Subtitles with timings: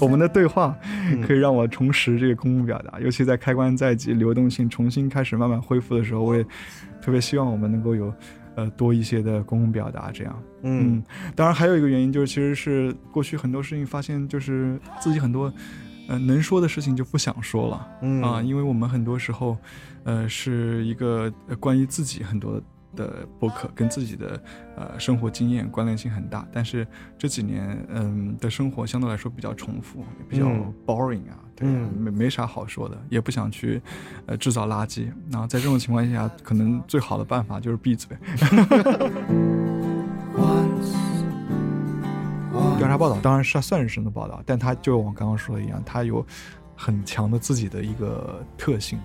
[0.00, 0.76] 我们的对话
[1.26, 6.44] 可以让我重拾这个公共表达，尤其在开关在即、流动性重新开始慢慢恢复的时候，我也
[7.02, 8.14] 特别希望我们能够有
[8.54, 10.42] 呃多一些的公共表达，这样。
[10.62, 11.02] 嗯
[11.34, 15.52] 当然还有一个原因就是，其实是过去很多事情发现，就是自己很多
[16.08, 17.88] 呃能说的事情就不想说了。
[18.02, 19.56] 嗯啊，因为我们很多时候，
[20.04, 22.62] 呃，是一个呃关于自己很多
[22.98, 24.42] 的播客，跟自己的
[24.76, 26.46] 呃生活经验关联性很大。
[26.52, 26.86] 但是
[27.16, 33.80] 这几年，嗯的生活相对来说比较重复，也比较嗯 boring 啊，对，嗯没没啥好说的，也不想去
[34.26, 35.08] 呃制造垃圾。
[35.30, 38.16] 然后在这种情况下，可能最好的办法就是闭嘴。
[42.78, 46.24] 调查报道当然是算是深度报道，但它就我刚刚说的一样，它有
[46.76, 48.98] 很强的自己的一个特性，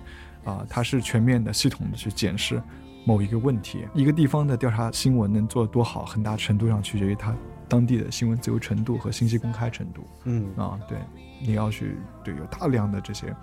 [0.44, 2.62] 啊、它是全面的、系统的去检视
[3.04, 3.86] 某一个问题。
[3.94, 7.34] 一个地方的调查新闻能做得多好，很大程度上取决于它
[7.68, 10.06] 当地的新闻自由程度和信息公开程度。
[10.24, 10.98] 嗯啊，对，
[11.42, 13.34] 你要去对有大量的这些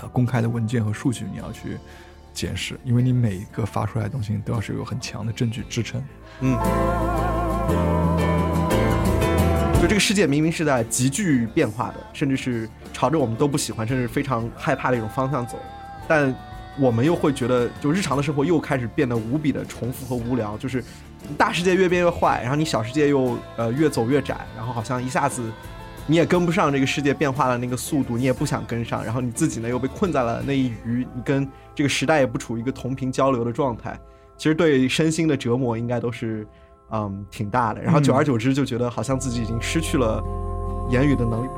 [0.00, 1.78] 呃公开的文件和数据，你要去
[2.32, 6.02] 检视，因为你每一个发出来的东西都要是有很强的证据支撑。
[6.40, 6.58] 嗯。
[9.80, 15.58] 就这个世界明明是在急剧变化的，甚至是朝着我们都不喜欢，甚至非常害怕的一种方向走，
[16.08, 16.34] 但
[16.78, 20.82] 我们又会觉得，就日常的生活又开始变得无比的重复和无聊，就是
[21.38, 25.42] 大世界越变越坏，然后你小世界又呃越走越窄，然后好像一下子
[26.06, 33.98] 你也跟不上这个世界变化的那个速度，你也不想跟上，然后你自己呢又被困在了那一隅，你跟这个时代也不处于一个同频交流的状态，
[34.36, 36.46] 其实对身心的折磨应该都是
[36.90, 40.22] 嗯挺大的，然后久而久之就觉得好像自己已经失去了
[40.90, 41.48] 言语的能力。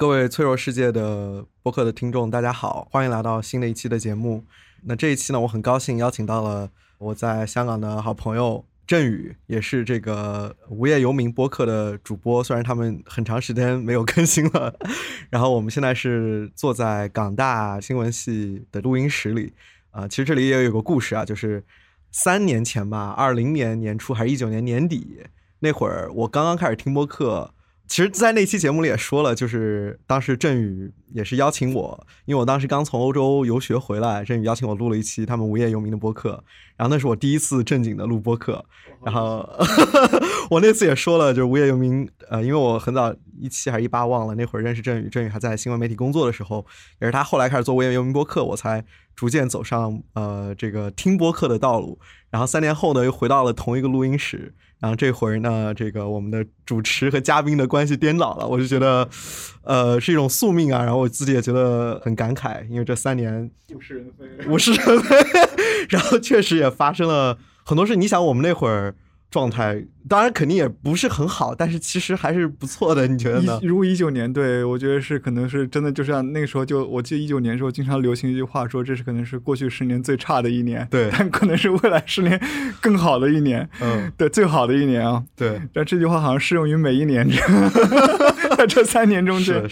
[0.00, 4.42] 各位脆弱世界的播客的听众，大家好，欢迎来到新的一期的节目。
[4.84, 12.42] 那这一期呢，我很高兴邀请到了我在香港的好朋友振宇，也是这个无业游民播客的主播。
[12.42, 14.74] 虽然他们很长时间没有 更新了，
[15.28, 19.52] 然后我们现在是坐在港大新闻系的录音室里。
[19.90, 21.62] 啊、其实这里也有个故事啊，就是
[22.10, 25.18] 三年前吧，二零年年初还是一九年年底
[25.58, 27.52] 那会儿，我刚刚开始听播客。
[27.90, 36.42] 其实，在那期节目里也说了，就是当时振宇也是邀请我，因为我当时刚从欧洲游学回来，振宇邀请我录了一期他们无业游民的播客，
[36.76, 38.64] 然后那是我第一次正经的录播客，
[39.04, 39.48] 然后
[40.50, 46.64] 我那次也说了，就是无业游民，呃，因为我很早一七还是一八忘了，那会儿认识振宇，振宇还在新闻媒体工作的时候，
[47.00, 48.84] 也是他后来开始做无业游民播客，我才
[49.14, 51.98] 逐渐走上呃这个听播客的道路。
[52.30, 54.54] 然后三年后呢，又回到了同一个录音室。
[54.78, 59.06] 然后这回呢，这个我们的主持和嘉宾的关系颠倒了，我就觉得，
[59.62, 60.82] 呃，是一种宿命啊。
[60.82, 64.46] 然后我自己也觉得很感慨，因为这三年物是人非。
[64.46, 65.16] 物是人非，
[65.90, 67.96] 然后确实也发生了很多事。
[67.96, 68.94] 你想，我们那会儿
[69.30, 73.06] 状态，当然肯定也不是很好，但是其实还是不错的。
[73.06, 73.60] 你觉得呢？
[73.62, 82.40] 如果一九年，对我觉得是可能是真的，就像那个时候就我记得一九年的时候，经常流行一句话说，这是可能是过去十年最差的一年，对但可能是未来十年
[82.80, 85.22] 更好的一年，嗯，对，最好的一年啊。
[85.36, 87.24] 对，但这句话好像适用于每一年，
[88.50, 89.62] 这样在这三年中间，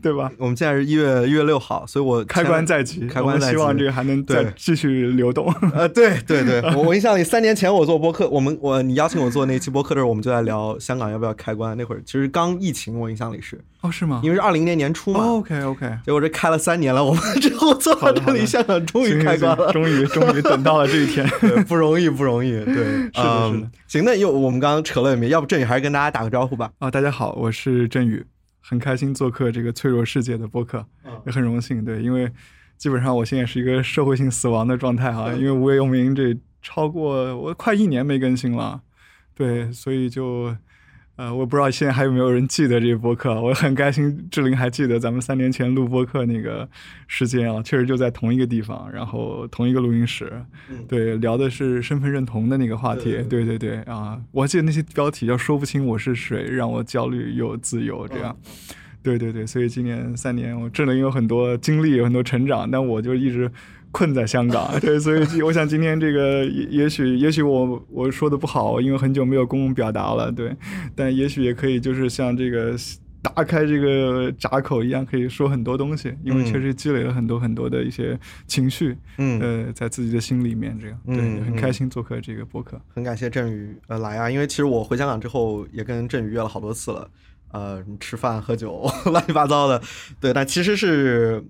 [0.00, 0.30] 对吧？
[0.38, 5.52] 我们现在是一月一月六号，所以我开关在即，开关在即我希望这个还能再对继续流动。
[5.72, 11.76] 呃，对对对，我我印象里三年前我做播客，我们我你邀请我做那期播客的时候，我们就在聊香港要不要开关。
[11.76, 14.20] 那会儿其实刚疫情，我印象里是哦，是吗？
[14.24, 21.24] 因为是二零年年初嘛，OK OK，结果这开了三年了，我们之后坐到这里，好的好的香港终于开关了，终于终于等到了这一天。
[21.68, 22.82] 不容易不容易，对，是
[23.14, 26.72] 是的是的行，那又我们刚刚扯了也没，要不振宇还是跟大家打个招呼吧。
[26.80, 28.24] 啊，大家好，我是振宇，
[28.60, 30.84] 很开心做客这个脆弱世界的播客，
[31.24, 31.84] 也很荣幸。
[31.84, 32.28] 对，因为
[32.76, 38.80] 基本上我现在是一个社会性死亡的状态哈，因为无业游民这超过我快一年没更新了，
[39.36, 40.56] 对，所以就。
[41.18, 46.66] 呃，我不知道现在还有没有人记得这个播客，我很开心志玲还记得咱们三年前录播客那个
[47.08, 50.32] 时间啊，确实就在同一个地方，然后同一个录音室，
[50.70, 58.36] 嗯对，聊的是身份认同的那个话题，对对对对啊，我还记得那些标题叫“说不清我是谁，让我焦虑又自由”这样。
[59.02, 63.50] 对对对，所以今年三年，我志玲有很多经历，有很多成长，但我就一直
[63.98, 64.70] 困在香港。
[64.80, 70.54] 对，所以我想今天这个也也许也许我我说的不好，因为很久没有公共表达了，对，
[70.94, 72.76] 但也许也可以就是像这个。
[73.20, 82.80] 打开这个闸口一样，可以说很多东西，因为确实积累了很多很多的一些情绪，嗯呃，在自己的心里面，这样，对，嗯很开心做客这个播客。
[82.94, 87.10] 很感谢振宇呃来啊，因为其实我回香港之后也跟振宇约了好多次了，
[87.50, 89.82] 呃，吃饭喝酒 乱七八糟的，
[90.20, 91.44] 对，但其实是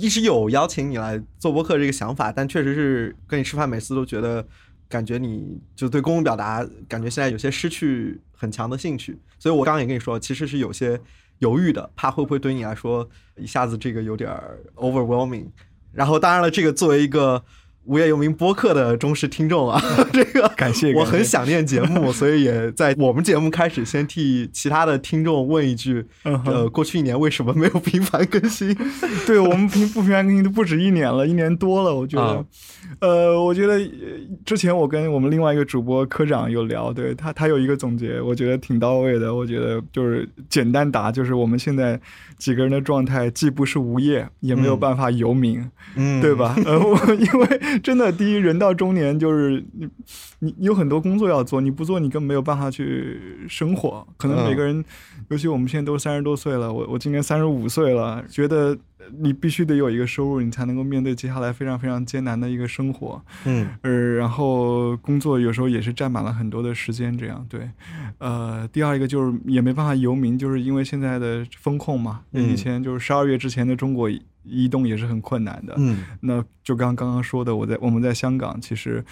[0.00, 4.44] 一直有邀请你来做播客这个想法，但确实是跟你吃饭每次都觉得
[4.88, 11.00] 感觉你就对公共表达感觉现在有些失去很强的兴趣，所以我刚刚也跟你说，其实是有些
[11.38, 14.30] 犹豫的，怕会不会对你来说一下子这个有点
[14.74, 15.46] overwhelming。
[15.92, 17.44] 然后当然了，这个作为一个
[17.86, 19.80] 无业游民播客的忠实听众啊，
[20.12, 28.76] 这个感谢我很想念节目， 所以也在我们节目开始先替其他的听众问一句，呃，过去一年为什么没有频繁更新？
[29.26, 32.44] 对我们频不频繁更新都不止一年了，一年多了，我觉得，啊
[33.00, 33.80] 呃，我觉得呃
[34.44, 39.34] 之前我跟我们另外一个主播科长有聊，对他他有一个总结，我觉得挺到位的。
[39.34, 41.98] 我觉得就是简单答，就是我们现在
[42.38, 46.34] 几个人的状态，既不是无业，也没有嗯办法游民，嗯对？
[46.34, 46.54] 吧？
[46.64, 49.88] 呃，我因为 真的，第一，人到中年就是你
[50.38, 53.18] 你你有很多工作要做，你不做你根本没有办法去
[53.48, 54.06] 生活。
[54.16, 54.84] 可能每个人，
[55.28, 58.76] 尤其我们现在都三十多岁了，我我今年三十五岁了，觉得
[59.18, 63.22] 你必须得有一个收入，你才能够面对接下来非常非常艰难的一个生活。
[63.44, 67.68] 嗯呃，然后工作有时候也是占满了很多的时间，这样对。
[68.18, 74.08] 呃，第二一个就是也没办法游民，就是因为现在的风控嘛，嗯以前就是十二月之前的中国
[74.44, 75.74] 移动也是很困难的。
[75.78, 79.04] 嗯那就刚刚刚说的，我在我们在香港其实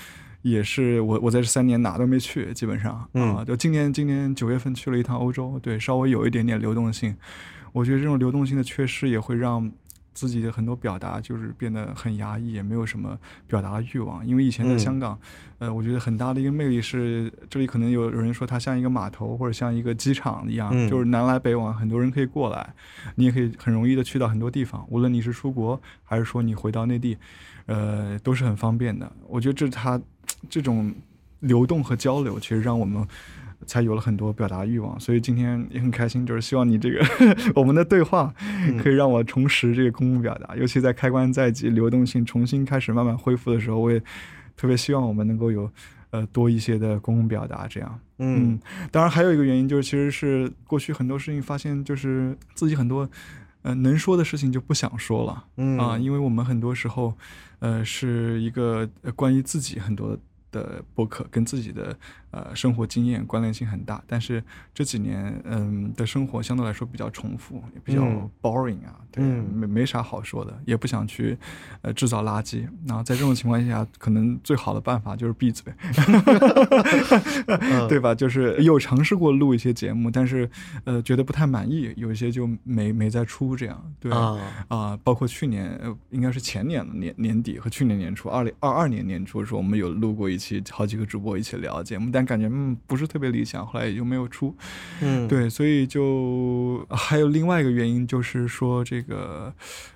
[0.42, 7.16] 也是我我在这三年哪都没去，基本上嗯啊，就今年今年九月份去了一趟欧洲，对，稍微有一点点流动性。
[7.72, 9.70] 我觉得这种流动性的缺失也会让
[10.14, 14.26] 自己的很多表达就是变得很压抑，也没有什么表达的欲望。
[14.26, 15.18] 因为以前在嗯香港，
[15.58, 22.74] 呃，我觉得很大的一个魅力是，这里可能有人说它像一个码头或者像一个机场一样，嗯就是南来北往，很多人可以过来，
[23.14, 27.16] 你也可以很容易的去到很多地方，无论你是出国还是说你回到内地，
[27.66, 29.10] 呃，都是很方便的。
[29.26, 30.00] 我觉得这是它
[30.50, 30.94] 这种
[31.40, 33.06] 流动和交流，其实让我们。
[33.66, 37.04] 才有了很多表达欲望，所以今天也很开心，就是希望你这个
[37.54, 38.34] 我们的对话
[38.82, 44.00] 可以让我重拾这个公共表达，尤其在开关在即、流动性重新开始慢慢恢复的时候，我也
[44.56, 45.70] 特别希望我们能够有
[46.10, 48.00] 呃多一些的公共表达，这样。
[48.18, 48.60] 嗯嗯，
[48.90, 53.08] 当然还有一个原因就是，其实是过去很多事情发现，就是自己很多
[53.62, 55.44] 呃能说的事情就不想说了。
[55.56, 57.14] 嗯啊，因为我们很多时候，
[57.58, 60.16] 呃，是一个呃关于自己很多
[60.52, 61.96] 的博客，跟自己的
[62.32, 64.02] 呃生活经验关联性很大。
[64.06, 64.42] 但是
[64.74, 71.38] 这几年，嗯的生活相对来说比较重复，也比较嗯 boring 啊，对，嗯没没啥好说的，也不想去
[71.82, 72.66] 呃制造垃圾。
[72.86, 75.72] 然后在这种情况下，可能最好的办法就是闭嘴。
[77.46, 78.14] 嗯对吧？
[78.14, 80.48] 就是有尝试过录一些节目，但是
[80.84, 83.92] 呃觉得不太满意，有一些就没没再出这样。
[84.00, 84.38] 对啊
[84.68, 94.54] 啊、包括去年呃应该是前年的年年底和去年年初，二零二二年年初的时候，我们有录过一期，好几个主播一起聊节目，但感觉嗯不是特别理想，后来也就没有出。
[95.00, 99.52] 嗯对，所以就还有另外一个原因，就是说这个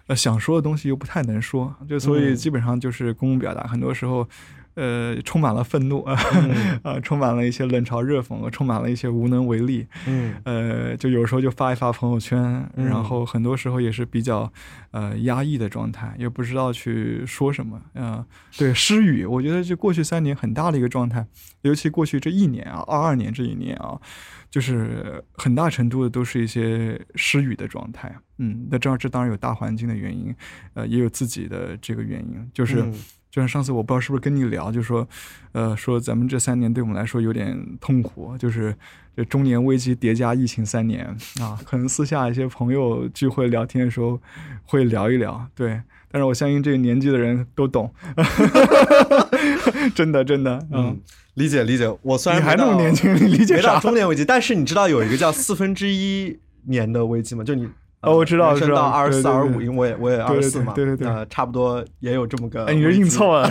[0.07, 4.29] 呃想说的东西又不太能说，就所以嗯基本上就是公共表达，很多时候。
[4.77, 9.87] 呃，充满了愤怒啊， 嗯啊，充满了一些冷嘲热讽，充满了一些无能为力。
[10.07, 12.39] 嗯呃，就有时候就发一发朋友圈，
[12.77, 14.53] 嗯然后很多时候也是比较
[14.91, 17.81] 呃压抑的状态，也不知道去说什么。
[17.95, 18.23] 嗯、
[18.59, 21.27] 对，失语，我觉得就过去三年很大的一个状态，
[21.63, 23.99] 尤其过去这一年啊，二二年这一年啊，
[24.51, 28.15] 就是很大程度的都是一些失语的状态。
[28.37, 30.35] 嗯，那这这当然有大环境的原因，
[30.75, 32.83] 呃，也有自己的这个原因，就是。
[32.83, 32.95] 嗯
[33.37, 35.07] 就像上次我不知道是不是跟你聊，就说，
[35.53, 38.75] 呃，说咱们这三年对我们来说有点痛苦，就是
[39.15, 41.05] 这中年危机叠加疫情三年
[41.39, 44.19] 啊，可能私下一些朋友聚会聊天的时候
[44.65, 47.93] 会聊一聊，对，但是我相信这个年纪的人都懂，
[49.95, 51.01] 真的真的，嗯嗯，，
[51.35, 51.95] 理解理解。
[52.01, 53.81] 我虽然你还那么年轻，你理解没到啥？
[53.85, 56.39] 中年危机，但是你知道有一个叫四分之一
[56.69, 57.45] 年的危机吗？
[57.45, 57.69] 就你。
[58.07, 63.51] 呃哦我知道知道到二十四、二十五，因为我也我也二十四嘛，对对对呃，差不多也有这么个危哎，你这硬凑啊，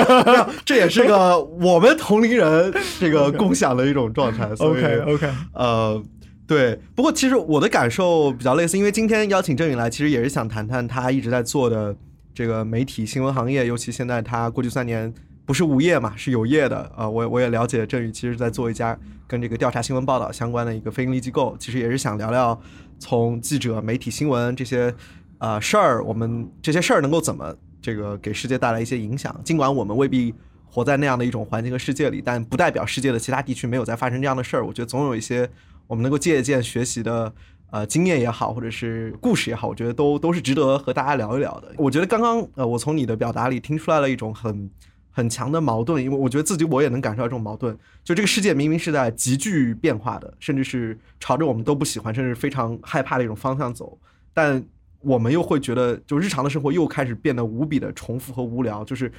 [0.64, 4.48] 这也是个我们同龄人这个 共享的一种状态。
[4.58, 6.02] OK OK，呃，
[6.46, 6.78] 对。
[6.94, 11.96] 不过其实我的感受比较类似，因为今天邀请郑宇来，其实也是想谈谈他一直在做的
[12.34, 15.12] 这个媒体新闻行业，尤其现在他过去三年
[15.46, 16.90] 不是无业嘛，是有业的。
[16.96, 22.58] 呃，我我也了解郑宇其实在做一家跟这个调查新闻报道相关的一个非盈利机构，其实也是想聊聊
[22.98, 24.94] 从记者、媒体、新闻这些
[25.38, 29.38] 呃事儿，我们这些事儿能够怎么这个给世界带来一些影响。
[29.44, 30.34] 尽管我们未必
[30.66, 34.66] 活在那样的一种环境和世界里，但不代表世界的其他地区没有在发生这样的事儿。
[34.66, 35.48] 我觉得总有一些
[35.86, 37.32] 我们能够借鉴学习的。
[37.70, 41.72] 呃，经验也好，或者是故事也好，我觉得都都是值得和大家聊一聊的。
[41.76, 44.70] 我觉得刚刚呃，我从你的表达里听出来了一种很
[45.16, 47.78] 很强的矛盾，因为我觉得自己我也能感受到这种矛盾。
[48.02, 53.96] 就这个世界明明是在急剧变化的，甚至是朝着我们都不喜欢，甚至非常害怕的一种方向走，
[54.34, 54.62] 但
[55.00, 58.84] 我们又会觉得，就日常的生活又开始变得无比的重复和无聊。
[58.84, 59.12] 就是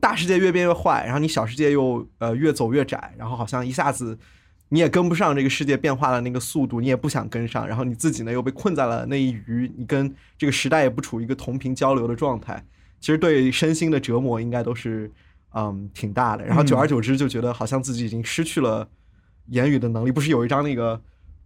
[0.00, 4.16] 大世界越变越坏，然后你小世界又呃越走越窄，然后好像一下子
[4.68, 12.64] 你也跟不上这个世界变化的那个速度，你也不想跟上，然后你自己呢又被困在了那一隅，你跟这个时代也不处于一个同频交流的状态，
[13.00, 15.10] 其实对身心的折磨应该都是
[15.54, 16.44] 嗯挺大的。
[16.44, 18.86] 然后久而久之就觉得好像自己已经失去了
[19.48, 20.12] 言语的能力。
[20.12, 20.96] 不是有一张那个，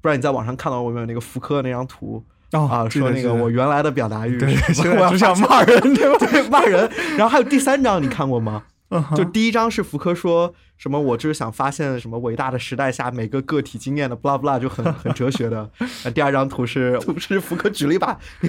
[0.01, 1.07] 不知道你在网上看到过没有？
[1.07, 2.25] 那个福柯那张图。
[2.53, 6.27] 哦啊，说那个我原来的表达欲，对，是我只想骂人，对吧？
[6.27, 6.89] 对，骂人。
[7.17, 8.63] 然后还有第三张，你看过吗？
[8.91, 15.69] 嗯就第一章是福柯说什么，我就是想发现什么伟大的时代下每个个体经验的，blah blah，就很 很哲学的。
[16.05, 18.49] 那第二张图是 图是福柯举了一把那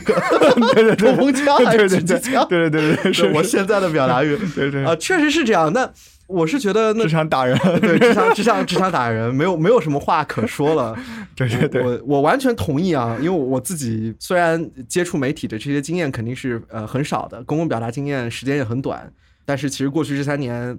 [0.84, 2.46] 个冲锋枪还是狙击枪？
[2.50, 4.84] 对对对对，是我现在的表达欲，对对。
[4.84, 5.72] 啊，确实是这样。
[5.72, 5.90] 那
[6.28, 10.96] 我是觉得那只想打人， 对，只想只想只想打人，没有没有什么话可说了。
[11.36, 19.12] 对对对，我我完全同意啊，因为我自己虽然接触媒体的这些经验肯定是呃很少的，公共表达经验时间也很短，
[19.46, 20.78] 但是其实过去这三年，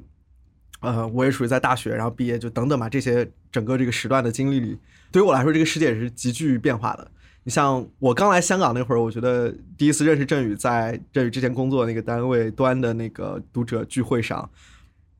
[0.81, 4.79] 呃，我也属于在大学然后毕业就等等吧，这些整个这个时段的经历里，
[5.11, 7.11] 对于我来说，这个世界也是急剧变化的。
[7.45, 14.51] 你像我刚来香港那会儿，我觉得第一次认识振宇，在振宇之前工作那个单位端的那个读者聚会上。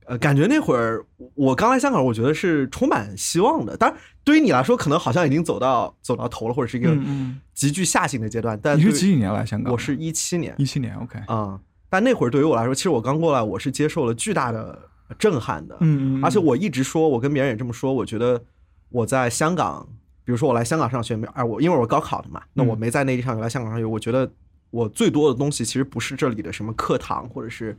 [0.09, 3.77] 呃，感觉那会儿我刚来香港，我觉得是充满希望的。
[3.77, 8.57] 当然，对于你来说，可能好像已经走到走到头了，或者是一个嗯急剧下行的阶段。
[8.63, 9.73] 但你是几几年来香港？
[9.73, 14.79] 我是一七年一七年，OK，啊、但那会儿对于我来说，其实我刚过来，我是接受了巨大的
[15.19, 15.77] 震撼的。
[15.81, 18.43] 嗯嗯，而且我一直说，我跟别人也这么说，我觉得
[18.89, 19.87] 我在香港，
[20.25, 24.31] 比如说我来香港上学，没啊，我因为我高考的嘛，那我没在内地上学，来香港上学，我觉得
[24.71, 27.77] 我最多的东西其实不是这里的什么课堂，或者是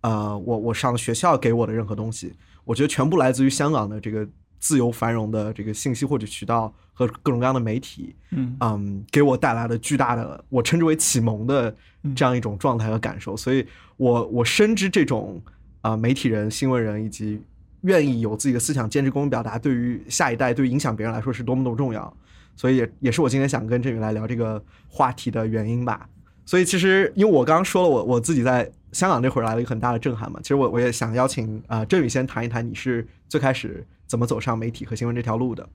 [0.00, 2.32] 呃，我我上学校给我的任何东西，
[2.64, 4.26] 我觉得全部来自于香港的这个
[4.58, 8.56] 自由繁荣的这个信息获取渠道和各种各样的媒体，嗯。
[8.60, 11.74] 嗯，给我带来了巨大的，我称之为启蒙的
[12.14, 13.36] 这样一种状态和感受。
[13.36, 13.66] 所以
[13.96, 15.40] 我我深知这种
[15.82, 17.40] 啊、媒体人、新闻人以及
[17.82, 22.12] 愿意有自己的思想、坚持公共表达，对于下一代、对于影响别人来说是多么多么重要。
[22.56, 26.06] 所以也也是我今天想跟振宇来聊这个话题的原因吧。
[26.44, 35.66] 所以其实因为我刚刚说了我我自己在香港那会儿来了一个很大的震撼嘛，其实我我也想邀请啊、振宇先谈一谈你是最开始怎么走上媒体和新闻这条路的。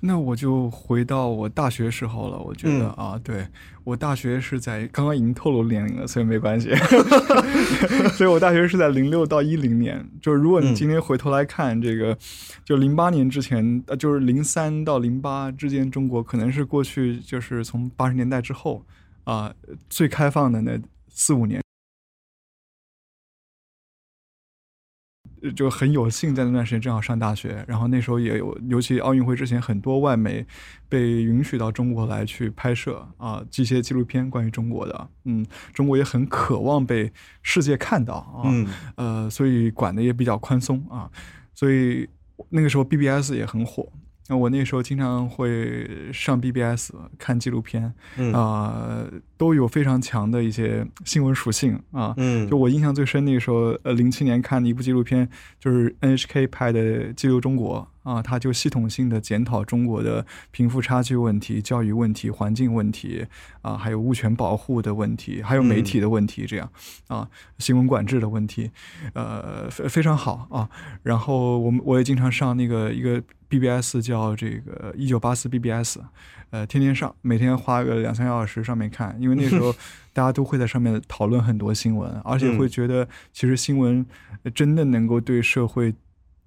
[0.00, 2.38] 那我就回到我大学时候了。
[2.38, 3.46] 我觉得、嗯啊，对
[3.84, 6.70] 我大学是在刚刚已经透露年龄了，所以没关系。
[8.16, 10.04] 所以我大学是在零六到一零年。
[10.20, 12.16] 就是如果你嗯今天回头来看这个，
[12.64, 18.84] 就零八年之前，呃，就是零三到零八之间，中国可能是过去就是从八十年代之后
[19.24, 19.52] 啊、
[19.88, 21.60] 最开放的那四五年。
[25.56, 30.46] 就很有幸在那段时间正好上大学，然后那时候也有，尤其奥运会之前，很多外媒
[30.88, 38.66] 被允许到中国来去拍摄啊，这些纪录片关于中国的，嗯，中国也很渴望被世界看到啊，嗯
[38.96, 41.10] 呃，所以管的也比较宽松啊，
[41.54, 42.08] 所以
[42.50, 43.90] 那个时候 BBS 也很火。
[44.28, 49.04] 那我那时候经常会上 BBS 看纪录片，嗯啊、
[49.40, 52.12] 都有非常强的一些新闻属性啊。
[52.18, 55.26] 嗯就我印象最深，那个时候，呃，零七年看的一部纪录片，
[55.58, 56.80] 就是 NHK 拍的
[57.14, 63.26] 《记录中国》啊，它就系统性的检讨中国的贫富差距问题、教育问题、环境问题
[63.62, 66.70] 啊，还有物权保护的问题，还有媒体的问题，这样
[67.08, 68.70] 啊，新闻管制的问题，
[69.14, 70.68] 呃，非非常好啊。
[71.02, 75.98] 然后我们我也经常上那个一个 BBS 叫这个一九八四 BBS，
[76.50, 79.72] 呃，天天上，每天花个两三个小时上面看，因为那时候
[80.12, 84.04] 大家都会在上面讨论很多新闻，而且会觉得其实新闻
[84.42, 85.94] 呃真的能够对社会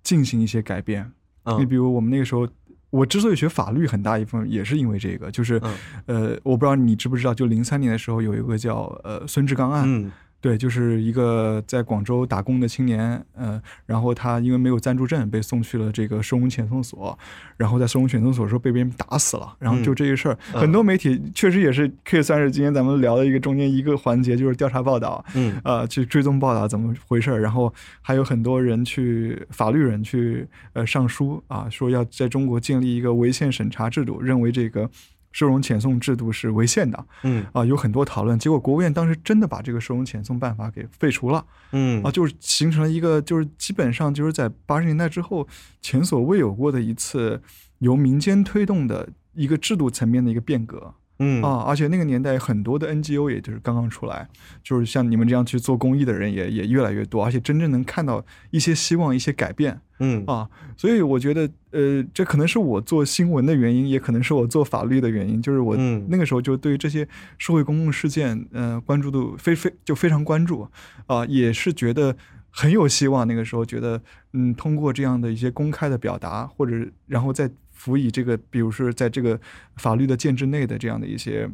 [0.03, 1.11] 进行一些改变。
[1.45, 2.47] 你嗯比如我们那个时候。
[2.93, 5.73] 我之所以学法律，很大一部分也是因为这个，就是，嗯
[6.05, 10.11] 呃，我不知道你知不知道，就零三年的时候有一个叫呃孙志刚案，嗯
[10.43, 17.17] 对，就是一个在广州打工的青年，呃，然后他因为没有暂住证，被送去了这个收容遣送所，
[17.55, 20.59] 然后在收容遣送所的时候被别人打死了，然后就这个事儿，嗯。
[20.59, 25.57] 很多媒体确实也是可以算是今天咱们聊的一个中间一个环节，就是调查报道，嗯。
[25.63, 34.89] 呃，去追踪报道怎么回事儿，然后还有很多人去法律人去呃上书啊，说要在中国建立一个违宪审查制度，认为这个
[35.33, 45.45] 收容遣送制度是违宪的，嗯啊，有很多讨论，结果国务院当时真的把这个收容遣送办法给废除了嗯啊，就是形成了一个就是基本上就是在八十年代之后
[45.81, 47.41] 前所未有过的一次
[47.79, 50.93] 由民间推动的一个制度层面的一个变革。
[51.19, 54.27] 嗯啊，而且那个年代很多的 NGO 也就是刚刚出来，
[54.63, 60.49] 就是像你们这样去做公益的人也也越来越多，而且真正能看到一些希望、一些改变嗯啊。
[60.75, 70.67] 所以我觉得，呃，这可能是我做新闻的原因，也可能是我做法律的原因，就是我嗯那个时候就对于这些社会公共事件，呃，关注度非非就非常关注
[71.05, 72.15] 啊，也是觉得
[72.49, 73.27] 很有希望。
[73.27, 74.01] 那个时候觉得，
[74.33, 76.75] 嗯，通过这样的一些公开的表达，或者
[77.07, 77.49] 然后再
[77.83, 79.37] 辅以这个，比如说在这个
[79.75, 81.49] 法律的建制内的这样的一些。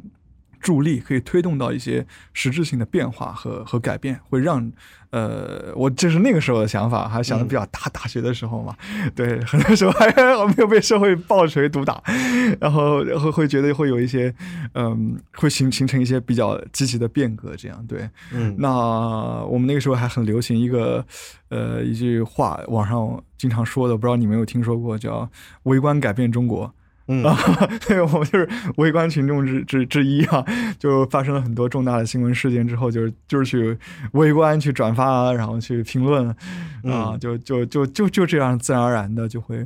[0.60, 4.72] 助力可以推动到一些实质性的变化和和改变，会让
[5.12, 7.80] 呃，我这是那个时候的想法，还想的比较大。
[7.92, 8.75] 大学的时候嘛，
[9.16, 10.12] 对，很多时候还
[10.48, 12.01] 没有被社会暴锤毒打，
[12.62, 14.34] 然后然后会觉得会有一些
[14.74, 18.08] 嗯，会形形成一些比较积极的变革，这样对。
[18.32, 18.70] 嗯，那
[19.46, 21.04] 我们那个时候还很流行一个
[21.50, 25.30] 呃一句话，网上经常说的，不知道你没有听说过，叫
[25.63, 26.72] “微观改变中国”。
[27.12, 27.36] 嗯啊，
[27.88, 28.48] 对，我就是
[28.78, 30.46] 围观群众之之之一啊，
[30.78, 33.78] 就发生了很多重大的新闻事件之后，就是就是去
[34.12, 36.30] 围观、去转发，然后去评论，
[36.84, 39.66] 啊，就就就就就这样自然而然的就会，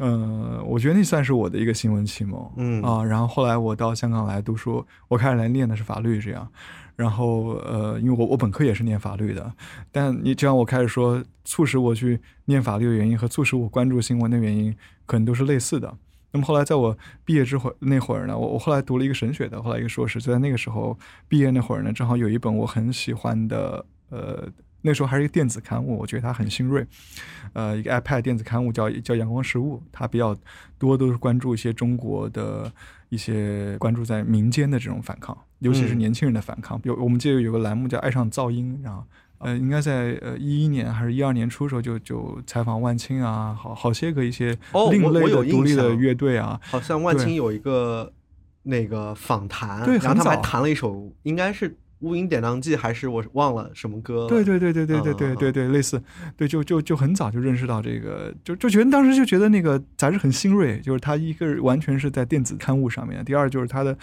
[0.00, 6.46] 嗯，我觉得那算是我的一个新闻启蒙，嗯啊，然后后来我到香港来读书，我开始来念的是法律，这样，
[6.94, 9.50] 然后呃，因为我我本科也是念法律的，
[9.90, 15.94] 但你就像我开始说，促使我去念法律的原因和促使我关注新闻的原因，可能都是类似的。
[16.36, 24.46] 那么后来，在我毕业之后那会儿呢，我我后来读了一个神学的，后来一个硕士，就在那个时候毕业那会儿呢，正好有一本我很喜欢的，呃，
[24.82, 26.86] 那时候还是一个电子刊物，我觉得它很新锐，
[27.54, 30.36] 呃，一个 iPad 电子刊物叫叫《阳光食物》，它比较
[30.78, 32.70] 多都是关注一些中国的
[33.08, 36.78] 一些关注在民间的这种反抗，尤其是嗯年轻人的反抗。
[36.84, 39.02] 有我们记得有个栏目叫《爱上噪音》，然后。
[39.38, 44.56] 呃，应该在呃一一年还是一二年初时候就就采访万青啊，好好些个一些
[44.90, 48.12] 另类的独立的乐队啊，好像万对青有一个
[48.62, 54.28] 那个访谈，对然后他们还弹了一首，应该是《乌云典当记》还是我忘了什么歌了。
[54.28, 56.02] 对对对对对对对对对，类似，
[56.36, 63.96] 对就就就很早就认识到这个，就就觉得当时就觉得那个杂志很新锐，就是它一个完全是在电子刊物上面，第二就是它的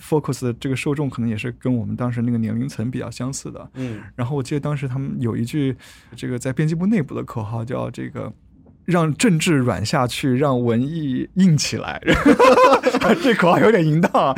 [0.00, 3.70] focus 的这个受众可能也是跟我们当时那个年龄层比较相似的。
[3.74, 5.76] 嗯然后我记得当时他们有一句
[6.16, 8.32] 这个在编辑部内部的口号叫这个。
[8.84, 12.00] 让政治软下去，让文艺硬起来。
[13.22, 14.34] 这口号有点淫荡啊，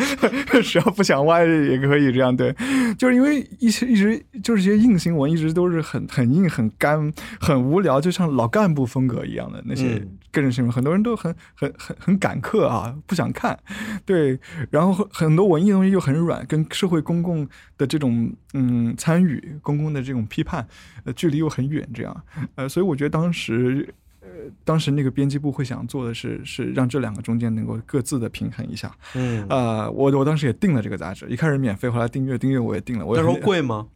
[0.62, 2.54] 只要不想歪也可以这样对。
[2.98, 13.58] 就是因为一些一直就是一些硬新闻一直都是很很硬、很干、很无聊，就像老干部风格一样的那些嗯个人新闻，很多人都很很很很赶客啊，不想看。
[14.04, 14.38] 对，
[14.70, 20.66] 然后很很多文艺东西又很软，跟社会公共的这种嗯参与、公共的这种批判，
[21.04, 22.22] 呃，距离又很远，这样，
[22.54, 23.94] 呃，所以我觉得当时。
[24.24, 28.90] 呃，当时那个编辑部会想做的是，是让这两个中间能够各自的平衡一下。
[29.14, 33.04] 嗯，呃，我我当时也订了这个杂志，一开始免费，后来订阅，订阅我也订了。
[33.06, 33.88] 那时候贵吗？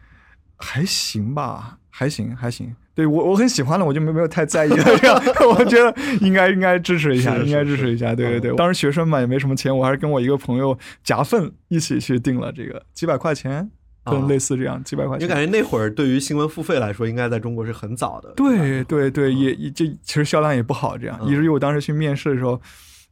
[0.62, 2.76] 还行吧，还行还行。
[2.94, 4.84] 对我我很喜欢了，我就没没有太在意了。
[4.98, 5.16] 这样，
[5.56, 8.14] 我觉得应该应该支持一下，是是应该支持一下。
[8.14, 13.70] 对对对，嗯当时学生嘛也没什么钱，我还是跟我一个朋友夹份一起去订了这个几百块钱，
[14.10, 15.22] 可能啊类似这样几百块钱。
[15.22, 18.32] 因为感觉那会儿对于新闻付费来说，应该在中国是很早的。
[18.36, 22.60] 对对对，也也这其实销量也不好，这样，嗯以至于我当时去面试的时候。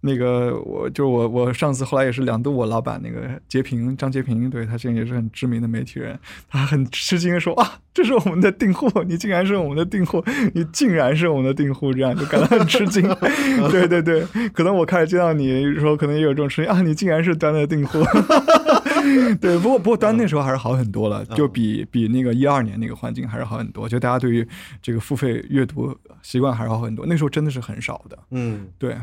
[0.01, 6.17] 那个我就是我我上次后来也是两度我老板那个截屏张截屏，对他现在也是很知名的媒体人，
[6.49, 10.23] 他很吃惊的说啊，这是我们的订户，你竟然是我们的订户，
[10.55, 13.03] 你竟然是我们的订户，这样就感到很吃惊。
[13.73, 17.99] 对对对，可能我开始见到你的时候，可能也有这种吃惊啊，你竟然是端的订户。
[19.41, 24.47] 对，不过不过端那时候还是好很多了，就比比那个一二年那个环境还是好很多，就大家对于
[24.81, 28.19] 这个付费阅读习惯还是好很多，那时候真的是很少的。
[28.31, 28.97] 嗯对，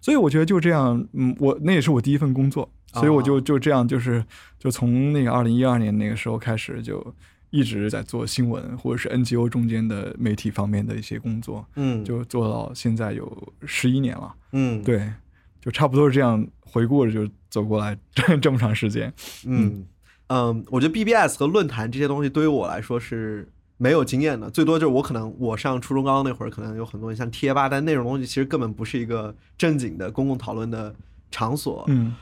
[0.00, 4.24] 所以我觉得就这样，嗯，我那也是我第一份工作，所以我就就这样，就是
[4.58, 7.14] 就从那个二零一二年那个时候开始，就
[7.50, 14.34] 一直在做新闻或者是 NGO 中间的媒体方面的一些工作，嗯，就做到现在有十一年了。
[14.52, 15.12] 嗯对，
[15.60, 19.12] 就差不多是这样回顾着就走过来 这这么长时间。
[19.44, 19.84] 嗯
[20.28, 30.94] 嗯，我觉得 BBS 和论坛这些东西对于我来说是没有经验的，最多就是我可能我上初中高中那会儿，可能有很多像贴吧，但那种东西其实根本不是一个正经的公共讨论的
[31.30, 31.84] 场所。
[31.88, 32.14] 嗯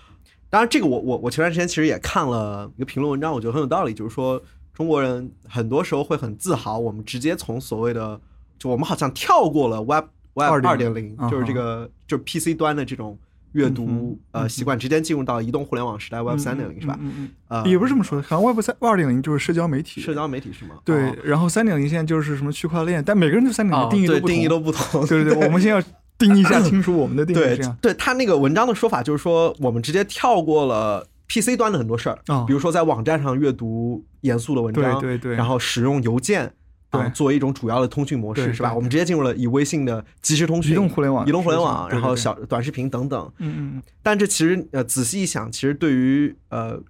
[0.51, 8.19] 当然，这个我我我前段时间其实也看了一个评论文章，我觉得很有道理，就是说中国人很多时候会很自豪，我们直接从所谓的
[8.59, 13.19] 就我们好像跳过了 Web Web 二点零，嗯就是这个就是 PC 端的这种
[13.53, 16.99] 阅读、嗯呃习惯，直接进入到移动互联网时代 Web 三点零是吧？
[17.01, 20.77] 嗯嗯也不是这么说的，好像 Web 三二点零就是社交媒体，社交媒体是吗？
[20.85, 24.27] 对哦，然后三点零现在就是什么区块链，但每个人对三点零定义都不同。
[24.27, 25.07] 对定义都不同。
[25.07, 25.83] 对对 对，我们先要
[26.19, 27.61] 定义一下清楚我们的定义，对。
[27.81, 36.53] 对，他那个文章的说法就是说，我们直接跳过了 PC 端的很多事儿，哦比如说在网站上阅读严肃的文章，对对对然后使用邮件。
[36.91, 38.75] 啊，对作为一种主要的通讯模式是吧？
[38.75, 43.31] 我们直接进入了以微信的即时通讯、移动互联网移动互联网，然后小短视频等等。
[43.39, 46.81] 嗯嗯但这其实呃仔细一想，其实对于呃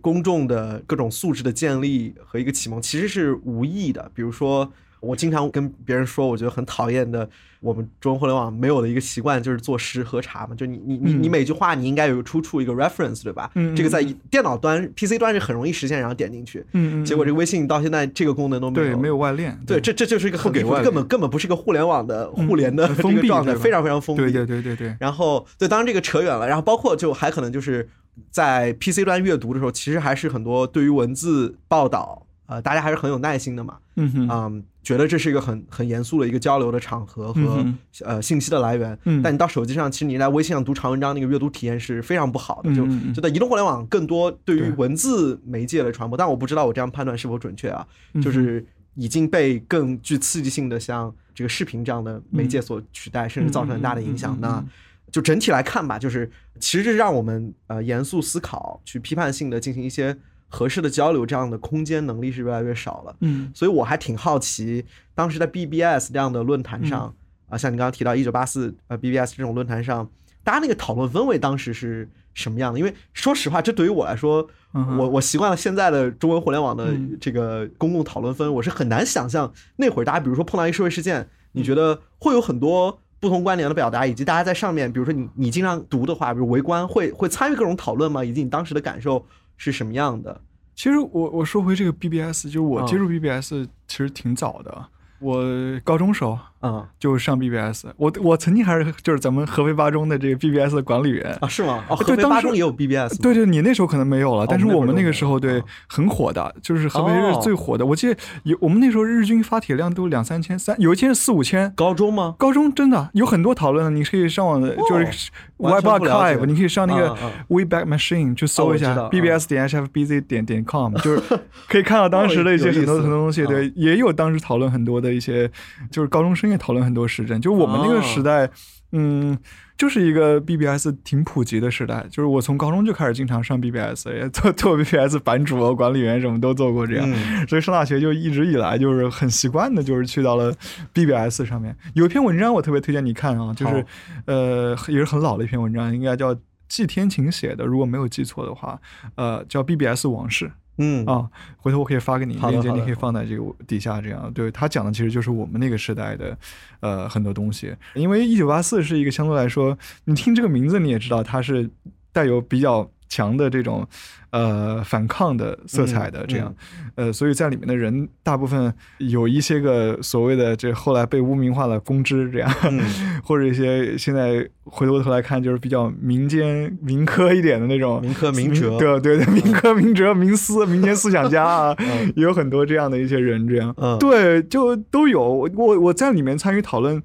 [0.00, 4.10] 公众的各种素质的建立和一个启蒙，其实是无益的。
[4.14, 4.72] 比如说，
[5.04, 7.28] 我经常跟别人说，我觉得很讨厌的，
[7.60, 10.54] 我们中文互联网没有的一个习惯，就是做诗喝茶嘛。
[10.54, 13.50] 就你你你嗯你每句话你应该有个出处一个 reference，对吧？
[13.76, 16.64] 这个在电脑端、PC 端是很容易实现，然后点进去。
[17.04, 24.22] 结果这个微信到现在这个功能都没有，对没有外链，对，这这就是一个很根本根本不是一个互联网的嗯互联的封闭这个状态，非常非常封闭。
[24.22, 27.88] 对对对对对，然后对，当然这个扯远了，然后包括就还可能就是
[28.30, 38.96] 在 PC 端阅读的时候，其实还是很多对于文字报道，呃，大家还是很有耐心的嘛，嗯哼，嗯，觉得这是一个很很严肃的一个交流的场合和、嗯呃信息的来源。
[39.06, 42.72] 嗯但你到手机上，其实你在微信上读长文章，那个阅读体验是非常不好的。
[42.76, 48.64] 就就在移动互联网更多对于文字媒介的传播，但我不知道我这样判断是否准确啊，嗯就是
[48.94, 54.38] 已经被更具刺激性的像这个视频这样的媒介所取代，甚至造成很大的影响。
[54.40, 54.64] 那
[55.10, 60.16] 就整体来看吧，就是其实这让我们呃严肃思考、去批判性的进行一些
[60.54, 63.16] 合适的交流，这样的空间能力是越来越少了。
[63.20, 67.12] 嗯所以我还挺好奇，当时在 BBS 这样的论坛上，
[67.48, 70.08] 啊，像你刚刚提到一九八四呃 BBS 这种论坛上，
[70.44, 72.78] 大家那个讨论氛围当时是什么样的？
[72.78, 83.00] 因为说实话，这对于我来说，嗯我我习惯了现在的中文互联网的嗯这个公共讨论氛围，我是很难想象那会儿大家比如说碰到一个社会事件，你觉得会有很多。
[83.20, 88.22] 不同观点的表达，以及大家在上面，比如说你你经常读的话，比如围观，会会参与各种讨论吗？
[88.22, 89.24] 以及你当时的感受
[89.56, 90.40] 是什么样的？
[90.74, 94.86] 其实我我说回这个 BBS，就是我嗯接触 BBS 其实挺早的，
[95.20, 95.44] 我
[95.84, 101.36] 高中时候嗯就上 BBS，我我曾经还是就是咱们合肥八中的这个 BBS 的管理员。
[101.40, 101.84] 啊，是吗？
[101.88, 107.84] 哦，合对当时肥八中也有 BBS 对对，你那时候可能没有了，但是我们那个时候对很火的，就是合肥哦是最火的。
[107.84, 111.70] 我记得有我们那时候日均发帖量都两三千，三有一天是四五千。
[111.76, 112.34] 高中吗？
[112.38, 117.16] 高中真的有很多讨论的，你可以上网的，就是哦完 Web 全不了解 Archive，你可以上那个
[117.48, 121.22] Wayback Machine 去搜一下 BBS 点 HFBZ 点点 com，就是
[121.68, 123.42] 可以看到当时的一些很多很多东西。
[123.42, 125.50] 嗯对，也有当时讨论很多的一些，
[125.90, 127.40] 就是高中生也讨论很多时政。
[127.40, 128.48] 就我们那个哦时代，
[128.92, 129.36] 嗯，
[129.76, 132.06] 就是一个 BBS 挺普及的时代。
[132.10, 137.04] 就是我从高中就开始经常上 BBS，也做做 BBS 版主啊、管理员什么都做过这样。
[137.10, 140.54] 嗯所以上大学就一直以来就是很习惯的，就是去到了
[140.92, 141.76] BBS 上面。
[141.94, 143.84] 有一篇文章我特别推荐你看啊，就是
[144.26, 146.34] 呃也是很老的一篇文章，应该叫
[146.68, 148.80] 季天晴写的，如果没有记错的话，
[149.16, 151.04] 呃叫 BBS 往事嗯。
[151.06, 154.32] 啊，回头我可以发给你链接，你可以放在这个底下，这样。
[154.32, 156.36] 对他讲的其实就是我们那个时代的
[156.80, 161.70] 呃很多东西，因为一九八四是一个相对来说，你听这个名字你也知道它是
[162.12, 163.86] 带有比较强的这种
[164.34, 166.52] 呃反抗的色彩的这样，
[166.96, 172.80] 呃，所以在里面的人大部分有一些个所谓的这后来被污名化的公知这样，嗯。
[173.22, 182.12] 或者一些现在回过头来看就是比较民间民科一点的那种民科民哲对对对，民科民哲民思民间思想家啊， 嗯。
[182.16, 183.96] 也有很多这样的一些人这样，嗯。
[184.00, 185.22] 对，就都有。
[185.22, 187.00] 我我我在里面参与讨论，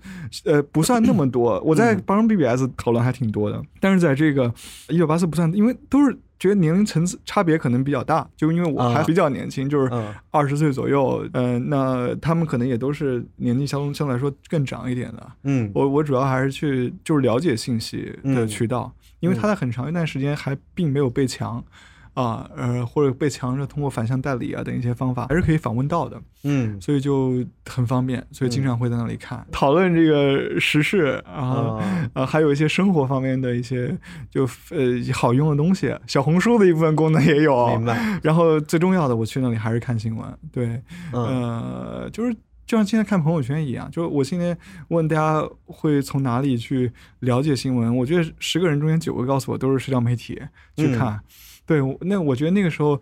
[0.45, 2.03] 呃，不算那么多，我在嗯。
[2.07, 4.51] 帮 BBS 讨论还挺多的，但是在这个
[4.89, 6.17] 一九八四不算，因为都是。
[6.39, 15.32] 觉得年龄层次差别可能比较大，就因为我还啊比较年轻，就是嗯二十岁左右，嗯、那他们可能也都是年纪相相对来说更长一点的。
[15.43, 21.63] 嗯我我主要还是去就是了解信息的嗯渠道，因为他在很长一段时间还并没有被强。
[22.19, 26.79] 啊，呃，或者被强制通过反向代理啊等一些方法，还是可以访问到的，嗯。
[26.82, 33.97] 所以就很方便，所以经常会在那里看、讨论这个时事，然后啊呃还有一些生活方面的一些
[34.29, 38.19] 就呃好用的东西，小红书的一部分功能也有，明白。
[38.21, 40.82] 然后最重要的，我去那里还是看新闻，对，
[41.13, 41.25] 嗯。
[41.25, 42.34] 呃，就是
[42.65, 44.58] 就像现在看朋友圈一样，就是我今天
[44.89, 50.34] 问大家会从哪里去了解新闻，我觉得十个人中间九个告诉我都是社交媒体
[50.75, 50.97] 去嗯。
[50.97, 51.19] 看。
[51.69, 52.99] 对，那我觉得那个时候，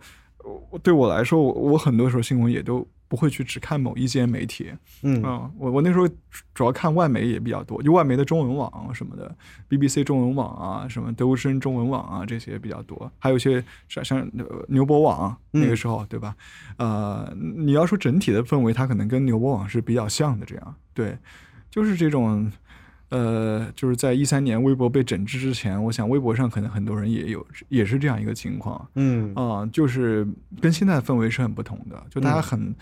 [0.70, 4.70] 我对我来说，我我很多时候新闻也都不会去只看某一间媒体，
[5.02, 6.06] 嗯嗯，我我那时候
[6.52, 9.34] 主要看外媒也比较多，就外媒的中文网什么的
[9.70, 16.36] ，BBC 中文网啊，什么德国之声中文网啊这些比较多，还有一些像像呃牛博网那个时候、对吧？
[16.76, 21.16] 呃，你要说整体的氛围，它可能跟牛博网是比较像的，这样对，
[21.70, 22.52] 就是这种。
[23.10, 30.26] 呃，就是在一三年微博被整治之前，我想微博上可能很多人也有也是这样一个情况，嗯啊、就是
[30.60, 32.02] 跟现在的氛围是很不同的。
[32.10, 32.74] 就大家很，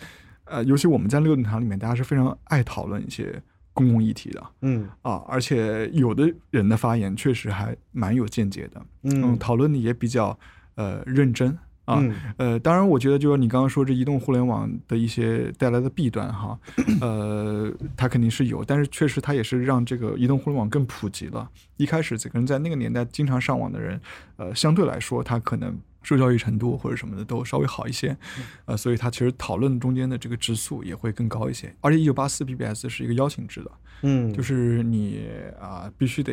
[0.45, 3.41] 呃，尤其我们在六论坛里面，大家是非常爱讨论一些
[3.73, 10.37] 公共议题的嗯啊，而且有的人的发言确实还蛮有见解的，嗯讨论的也比较
[10.75, 11.57] 呃认真。
[11.87, 16.59] 啊，嗯呃，当然，我觉得就是你刚刚说这移动互联网的一些带来的弊端哈，
[17.01, 21.49] 呃，它肯定是有，但是确实它也是让这个移动互联网更普及了。
[21.77, 24.01] 一开始可能在那个年代经常上网的人，
[24.37, 28.17] 呃，相对来说他可能受教育程度或者什么的都稍微好一些，
[28.65, 31.75] 呃，所以它其实讨论中间的这个质素也会更高一些。
[31.81, 33.71] 而且一九八四 BBS 是一个邀请制的，
[34.03, 35.27] 嗯，就是你
[35.61, 36.33] 啊、必须得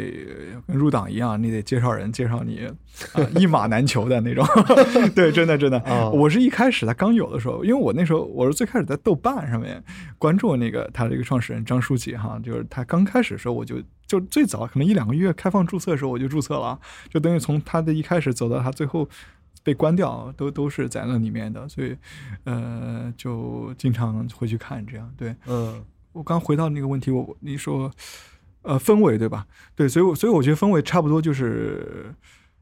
[0.68, 2.68] 跟入党一样，你得介绍人介绍你
[3.14, 4.46] 啊、 一马难求的那种。
[5.16, 9.84] 对，真的真的，哦我是一开始他刚有的时候，因为我那时候我是最开始在豆瓣上面
[10.20, 19.10] 关注那个他这个创始人张书记哈，就是他刚开始的时候我就就最早可能一两个月开放注册的时候我就注册了，就等于从他的一开始走到他最后。
[19.64, 21.96] 被关掉都都是在那里面的，所以，
[22.44, 25.12] 呃，就经常会去看这样。
[25.18, 27.90] 对嗯我刚回到那个问题，我你说，
[28.62, 29.48] 呃，氛围对吧？
[29.76, 32.14] 对，所以我所以我觉得氛围差不多就是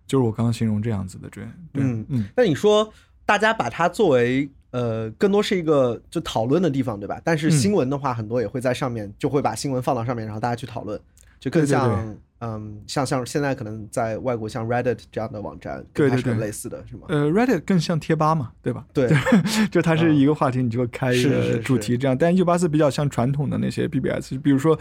[0.07, 2.93] 就是我刚刚形容这样子的，对对嗯嗯那你说
[3.25, 7.19] 大家把它作为呃更多是一个就讨论的地方，对吧？
[7.23, 10.97] 但是嗯新闻的话，很多也会在上面，就会把新闻放到上面，然后大家去讨论，
[11.39, 17.03] 就更像对嗯像像现在可能在外国像 Reddit 这样的网站，对对是类似的，是吗？
[17.09, 18.83] 呃，Reddit 更像贴吧嘛，对吧？
[18.93, 19.09] 对，
[19.71, 22.17] 就它是一个话题，你就会开一个主题这样。
[22.17, 24.77] 但一九八四比较像传统的那些 BBS，比如说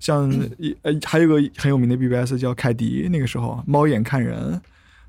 [0.00, 4.60] 像 一呃还有个很有名的 BBS 叫凯迪，那个时候猫眼看人。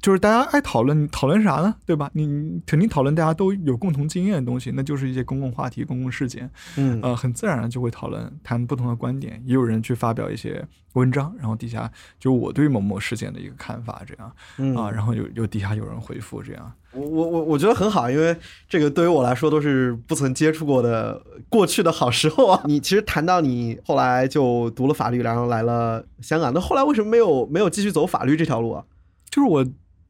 [0.05, 1.73] 就是大家爱讨论讨论啥呢？
[1.83, 2.11] 对吧？
[2.13, 6.47] 你你肯定讨论大家都有共同经验的东西，那就是一些公共话题、公共事件。
[6.77, 10.63] 嗯呃，很自然的就会讨论，谈不同的观点，也有人去发表一些
[10.93, 16.71] 文章，然后底下就我对某某事件的一个看法，这样嗯啊，然后有有底下有人回复，这样。
[16.91, 18.37] 我我我我觉得很好，因为
[18.69, 22.61] 这个对于我来说都是不曾接触过的过去的好时候啊。
[22.65, 28.85] 你其实谈到你后来就读了法律，然后来了香港，那后来为什么没有没有继续走法律这条路啊？
[29.31, 29.65] 就是我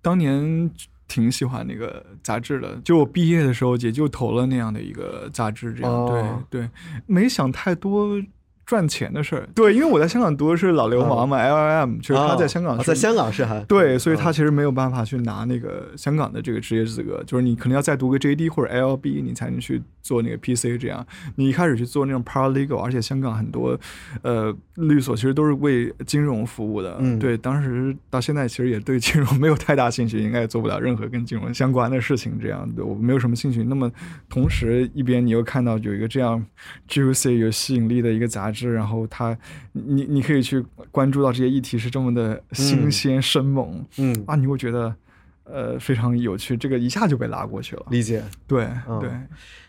[0.05, 0.69] 当年
[1.07, 6.43] 挺喜欢那个杂志的，就我毕业的时候也就投了那样的一个杂志，这样、哦。
[6.51, 6.69] 对对，
[7.07, 8.21] 没想太多
[8.65, 9.47] 赚钱的事儿。
[9.53, 21.05] 对，因为我在香港读的是老流氓嘛、l L M，就是他在香港在香港是还对，所以他嗯其实没有办法去拿那个香港的这个职业资格，就是你可能要再读个 JD 或者 LLB，你才能去做那个 PC 这样。
[21.35, 23.79] 你一开始去做那种 paralegal，而且香港很多
[24.23, 26.97] 呃律所其实都是为金融服务的。
[26.99, 32.39] 嗯对，当时到现在其实也对金融没有太大兴趣，应该也做不了任何跟金融相关的事情。
[32.39, 33.63] 这样，对我没有什么兴趣。
[33.63, 33.91] 那么
[34.29, 36.43] 同时一边你又看到有一个这样
[36.89, 39.37] juicy 有吸引力的一个杂志，然后它
[39.73, 43.85] 你你可以去关注到这些议题是这么的新鲜生猛。
[43.97, 44.95] 嗯啊，你会觉得
[45.43, 47.85] 呃非常有趣，这个一下就被拉过去了。
[47.89, 49.09] 理解，对、嗯对，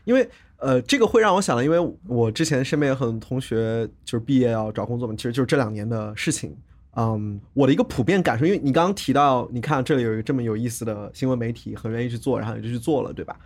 [0.05, 6.57] 因为呃这个会让我想到，因为我之前身边有很多同学就是毕业要找工作嘛，其实就是这两年的事情。
[6.99, 13.37] 嗯，我的一个普遍感受，因为你刚刚提到，你看这里有一个这么有意思的新闻媒体，很愿意去做，然后你就去做了，对吧？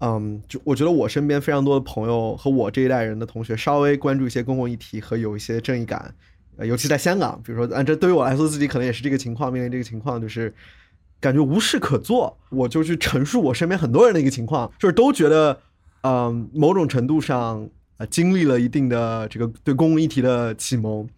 [0.00, 6.14] 嗯，就我觉得我身边非常多的朋友和我这一代人的同学，稍微关注一些公共议题和有一些正义感，
[6.56, 10.54] 呃，尤其在香港，比如说，啊，这对于我来说，自己可能也是这个情况，面临这个情况，就是
[11.20, 15.60] 感觉无事可做，我就去陈述我身边很多人的一个情况，就是都觉得，
[16.02, 21.08] 嗯，某种程度上，呃，经历了一定的这个对公共议题的启蒙，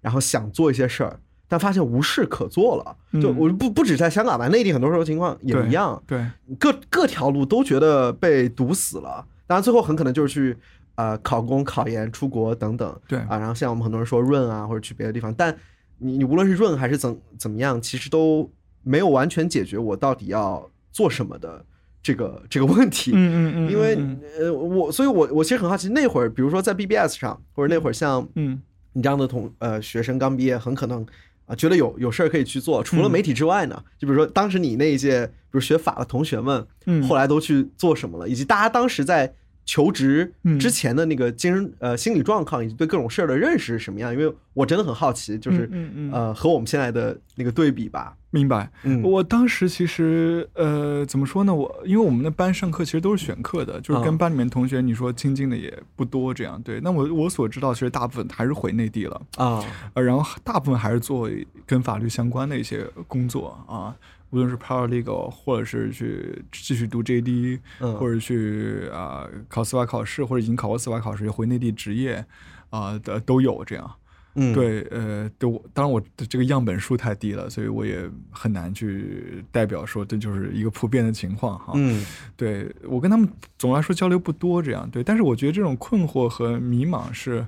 [0.00, 1.18] 然后想做一些事儿，
[1.48, 3.20] 但发现无事可做了。
[3.20, 6.24] 就嗯我不不止在香港吧，内地很多时候情况也一样，对，
[6.58, 9.26] 各各条路都觉得被堵死了。
[9.46, 10.56] 当然，最后很可能就是去
[10.96, 13.00] 呃考公、考研、出国等等。
[13.08, 15.56] 对啊，然后像我们很多人说润啊，或者去别的地方，但
[15.98, 18.50] 你你无论是润还是怎怎么样，其实都
[18.82, 21.64] 没有完全解决我到底要做什么的
[22.02, 23.12] 这个这个问题。
[23.14, 28.60] 嗯嗯嗯，因为嗯呃，我所以我我其实很好奇，那会儿比如说在 BBS 上，或者那会儿像嗯
[28.92, 31.06] 你这样的同呃学生刚毕业，很可能
[31.48, 32.82] 啊、觉得有有事儿可以去做。
[32.84, 39.34] 除了嗯媒体之外呢，就比如说当时你那一届，比如学法的同学们，嗯后来都去做什么了，以及大家当时在
[39.68, 44.10] 求职嗯之前的那个精神呃心理状况，以及对各种事儿的认识是什么样？
[44.10, 48.16] 因为我真的很好奇，就是嗯嗯嗯呃和我们现在的那个对比吧。
[48.30, 48.70] 明白。
[48.84, 51.54] 嗯我当时其实呃怎么说呢？
[51.54, 56.80] 我因为我们的班上课其实都是选课的，就是跟嗯班里面同学你说亲近的也不多，这样对。
[56.80, 59.20] 那我我所知道，其实大部分还是回内地了。
[59.36, 61.28] 啊，呃，然后大部分还是做
[61.66, 63.94] 跟法律相关的一些工作啊，
[64.30, 72.24] 无论是 paralegal，或者是去继续读 JD，、嗯或者去啊、考司法考试，或者已经考过司法考试回内地执业
[72.70, 73.90] 啊的、都有这样。
[74.34, 81.72] 嗯，对，呃，对我当然我的这个样本数太低了，所以我也很难去代表说这就是一个普遍的情况哈。
[81.74, 82.04] 嗯
[82.36, 87.44] 对我跟他们总的来说交流不多，这样对，但是我觉得这种困惑和迷茫是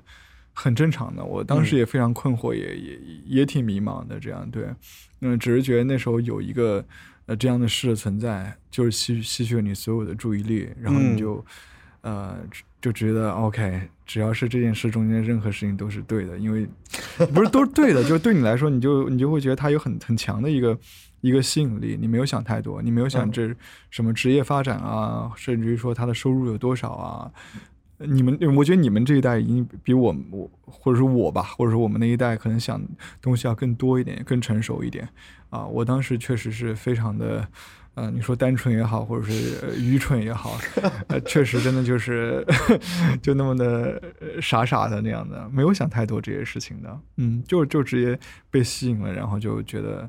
[0.52, 1.22] 很正常的。
[1.24, 4.64] 我当时也非常困惑，也也也挺迷茫的，这样对，
[5.20, 6.84] 嗯，只是觉得那时候有一个
[7.26, 11.44] 呃这样的事的存在，就是吸吸取了你所有的注意力，然后嗯你就、
[12.02, 12.36] 呃
[12.80, 16.66] 就觉得 OK，只要是这件事中间任何事情都是对的，因为
[17.34, 20.78] 不是都是对的，就是对你来说，你就你就会觉得它有很很强的一个
[21.20, 23.54] 一个吸引力，你没有想太多，你没有想嗯这
[23.90, 27.30] 什么职业发展啊，甚至于说他的收入有多少啊。
[28.06, 32.80] 你们，我觉得你们这一代已经比我我或者说我吧，或者说我们那一代可能想
[33.20, 35.08] 东西要更多一点，更成熟一点
[35.50, 35.66] 啊。
[35.66, 37.46] 我当时确实是非常的，
[37.94, 40.58] 呃，你说单纯也好，或者是呃愚蠢也好，
[41.08, 42.44] 呃，确实真的就是
[43.20, 48.18] 就那么的呃傻傻的那样的，没有想太多这些事情的，嗯，就就直接
[48.50, 50.08] 被吸引了，然后就觉得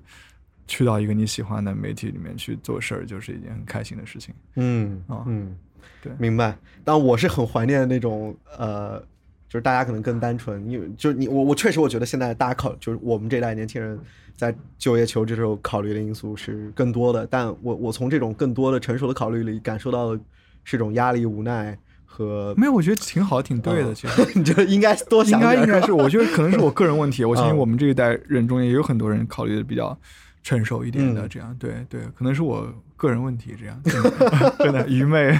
[0.68, 4.34] 去到一个你喜欢的媒体里面去做事儿，就是一件很开心的事情。
[4.56, 5.58] 嗯啊嗯，
[6.02, 6.58] 对明白。
[6.84, 9.00] 但我是很怀念那种呃，
[9.48, 14.00] 就是大家可能更单纯，因为就是你我我确实我觉得现在大家考就是我们这代年轻人
[14.36, 20.20] 在就业求职时候考虑的因素是更多的，但我我从这种更多的成熟的考虑里感受到的
[20.64, 24.28] 是一种压力、无奈和没有，我觉得挺好，挺对的，嗯其实。
[24.34, 27.24] 你就应该多想应该应该是，我觉得可能是我个人问题。
[27.24, 29.98] 我相信嗯我们这一代人中间也有很多人考虑的比较
[30.44, 35.38] 成熟一点的，嗯这样对对，可能是我个人问题，这样真的 真的愚昧，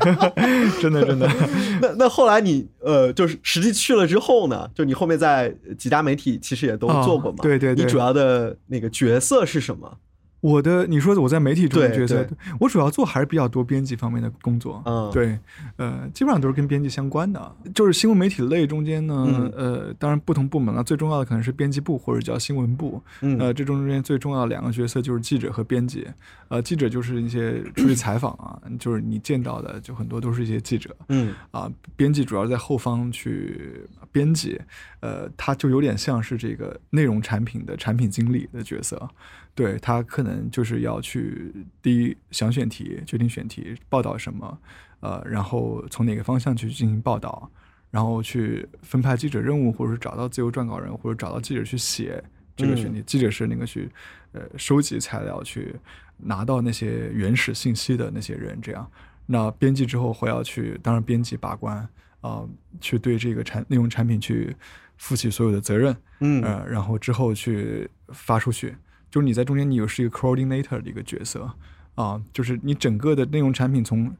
[0.82, 1.28] 真的真的。
[1.82, 7.38] 那那后来你呃，就是实际去了之后呢，就你后面在几家媒体其实也都哦做过嘛？
[7.42, 9.98] 对对对你主要的那个角色是什么？
[10.42, 12.28] 我的，你说我在媒体中的角色，
[12.60, 14.82] 我主要做还是比较多编辑方面的工作。
[14.86, 15.40] 嗯对，
[15.78, 17.56] 呃，基本上都是跟编辑相关的。
[17.74, 23.02] 就是新闻媒体类中间呢，嗯呃，当然不同部门了，最重要的可能是编辑部或者叫新闻部。
[23.22, 26.08] 嗯呃，这中间最重要的两个角色就是记者和编辑。
[26.50, 30.94] 呃，记者就是一些出去采访啊，就是你见到的就很多都是一些记者。
[31.10, 34.60] 嗯啊，编辑主要在后方去编辑，
[35.02, 39.10] 呃，他就有点像是这个内容产品的产品经理的角色，
[39.54, 44.58] 对他可能就是要去第一想选题，决定选题，报道什么，
[45.02, 47.50] 呃，然后从哪个方向去进行报道，
[47.90, 52.24] 然后去分派记者任务，或者是找到自由撰稿人，或者找到记者去写
[52.56, 53.90] 这个选题，记者是那个去
[54.32, 55.76] 呃收集材料去
[56.18, 58.90] 拿到那些原始信息的那些人，这样。
[59.26, 61.88] 那编辑之后会要去，当然编辑把关
[62.22, 62.48] 啊、
[62.80, 64.56] 去对这个产内容产品去
[64.98, 68.76] 负起所有的责任，嗯呃，然后之后去发出去，
[69.12, 71.48] 就是你在中间你又是一个 coordinator 的一个角色
[71.94, 74.12] 啊、就是你整个的内容产品从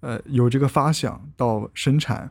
[0.00, 2.30] 呃有这个发想到生产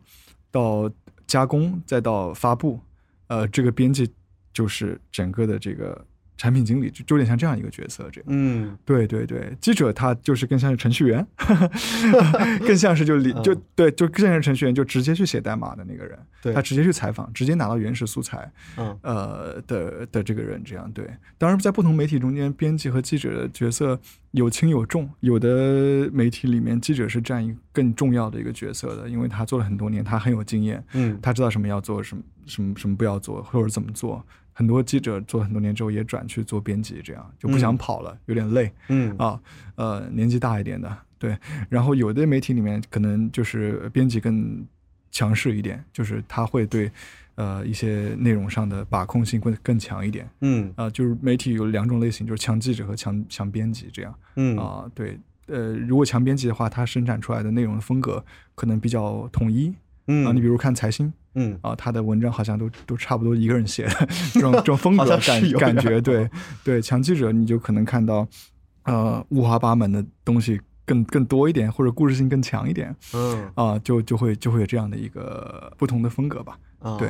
[0.52, 0.92] 到
[1.26, 2.80] 加工再到发布，
[3.28, 4.14] 呃，这个编辑
[4.52, 6.06] 就是整个的这个
[6.38, 8.26] 产品经理，就就有点像这样一个角色这样。
[8.30, 11.26] 嗯对对对，记者他就是更像是程序员，
[12.66, 21.08] 更像是就理就嗯对，就更像是程序员，就直接去写代码的那个人，对他直接去采访，直接拿到原始素材，嗯呃的的这个人，这样对。
[21.38, 24.00] 当然，在不同媒体中间，编辑和记者的角色
[24.32, 34.26] 有轻有重，有的媒体里面记者是占一更重要的一个角色的，因为他做了很多年，他很有经验，嗯他知道什么要做，什么什么什么不要做，或者怎么做。
[34.54, 39.40] 很多记者做了很多年之后也转去做编辑，这样就不想嗯跑了，有点累嗯啊。
[39.76, 41.38] 呃，年纪大一点的，对。
[41.70, 44.66] 然后有的媒体里面可能就是编辑更
[45.12, 46.92] 强势一点，就是他会对
[47.36, 55.20] 呃一些内容上的把控性更更强一点嗯啊、就是媒体有两种类型，就是强记者和强强编辑这样嗯啊、对。
[55.48, 58.24] 呃，如果强编辑的话，它生产出来的内容的风格
[58.56, 59.74] 可能比较统一
[60.08, 60.32] 嗯啊。
[60.32, 66.30] 你比如看财新，嗯啊，他的文章好像都都差不多一个人写的， 这种这种风格感感觉，对哦
[66.64, 68.28] 对，强记者你就可能看到，
[68.84, 76.58] 呃，五花八门的东西更更多一点，或者故事性更强一点嗯啊，就就会就会有这样的一个不同的风格吧。
[76.80, 77.10] 啊对。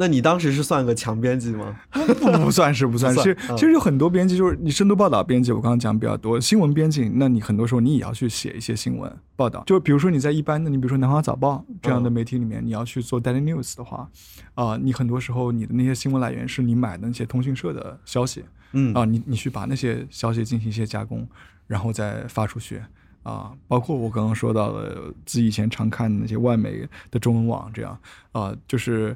[0.00, 1.76] 那你当时是算个强编辑吗？
[1.90, 12.12] 不不算是不算是，其实有很多编辑就是你深度报道编辑，我刚刚讲比较多，新闻编辑，那你很多时候你也要去写一些新闻报道，就比如说你在一般的，你比如说南华早报这样的嗯。
[12.12, 14.08] 媒体里面，你要去做 daily news 的话，
[14.54, 18.94] 啊、你很多时候你的那些新闻来源是你买的那些通讯社的消息嗯。
[18.94, 21.28] 啊、你你去把那些消息进行一些加工，
[21.66, 22.80] 然后再发出去。
[23.24, 27.98] 啊，包括我刚刚说到的自己以前常看的那些外媒的中文网，这样。
[28.32, 29.14] 啊，就是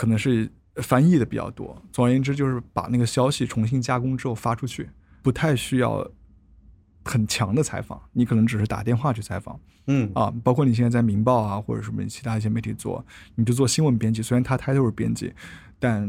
[0.00, 1.76] 可能是翻译的比较多。
[1.92, 4.88] 总而言之，就是把那个消息重新加工之后发出去，
[5.20, 6.10] 不太需要
[7.04, 10.32] 很强的采访，你可能只是打电话去采访嗯啊。
[10.42, 15.34] 包括你现在在《明报》啊，或者什么其他一些媒体做，你就做新闻编辑，虽然他 title 是编辑，
[15.78, 16.02] 但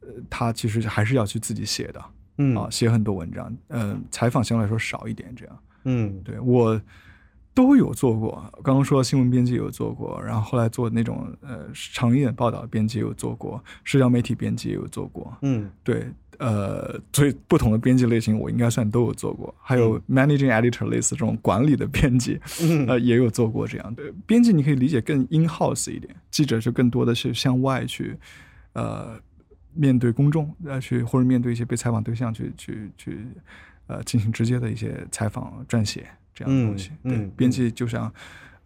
[0.00, 2.02] 呃他其实还是要去自己写的
[2.38, 3.54] 嗯啊，写很多文章。
[3.68, 5.58] 呃，采访相对来说少一点，这样。
[5.84, 6.80] 嗯对我
[7.54, 15.32] 都有做过，刚刚说新闻编辑有做过，然后后来做那种呃长一点报道编辑有做过，社交媒体编辑也有做过。
[15.42, 19.54] 嗯对，呃，所以不同的编辑类型，我应该算都有做过。
[19.62, 24.02] 还有 managing editor 类似这种管理的编辑，嗯呃，也有做过这样的。
[24.26, 28.16] 编辑你可以理解更 in house 一点，记者就更多的是向外去，
[28.72, 29.16] 呃，
[29.72, 33.26] 面对公众，呃，去或者面对一些被采访对象去去去，
[33.86, 36.04] 呃，进行直接的一些采访撰写
[36.34, 36.88] 这样的东西。
[37.02, 38.12] 对嗯嗯，编辑就像。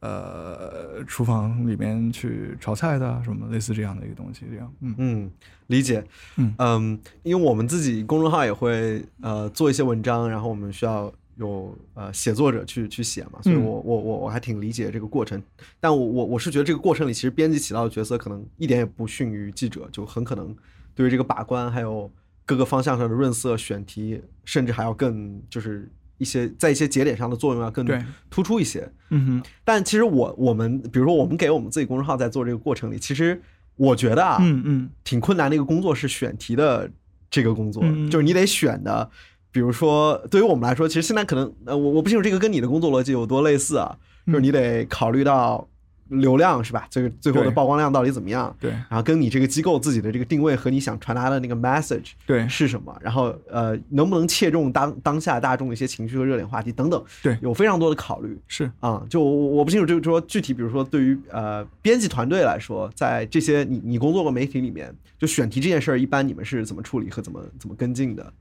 [0.01, 5.31] 呃，厨房里面去炒菜的什么类似这样的一个东西，这样，嗯嗯，
[5.67, 6.05] 理解。
[6.37, 15.43] 嗯因为我们自己公众号也会呃做一些文章，然后我们需要有呃写作者去去写嘛，所以嗯我我我我还挺理解这个过程。
[15.81, 20.55] 但我我我是觉得这个过程里，其实编辑起到的角色可能一点也不逊于记者，就很可能
[20.95, 22.09] 对于这个把关还有
[22.47, 27.87] 各个方向上的润色、选题，甚至还要更就是一些在一些节点上的作用要更
[28.29, 28.89] 突出一些。
[29.11, 33.41] 嗯哼，但其实我我们比如说我们给我们自己公众号在做这个过程里，其实
[33.77, 36.91] 我觉得啊，嗯嗯挺困难的一个工作是选题的
[37.31, 39.11] 这个工作，嗯就是你得选的。
[39.51, 43.97] 比如说，对于我们来说，其实现在可能呃，我我不清楚这个跟你的工作逻辑有多类似啊，
[44.27, 45.67] 嗯就是你得考虑到
[46.09, 46.87] 流量是吧？
[46.91, 48.55] 这个最后的曝光量到底怎么样？
[48.61, 58.39] 对然后跟你这个机构自己的这个定位和你想传达的那个 message 对是什么，然后呃，能不能切中当当下大众的一些情绪和热点话题等等，对有非常多的考虑。
[58.47, 68.33] 是，啊、就我我不清楚，就是说具体，比如说对于呃编辑团队来说，在这些你你工作过媒体里面，就选题这件事儿，一般你们是怎么处理和怎么怎么跟进的？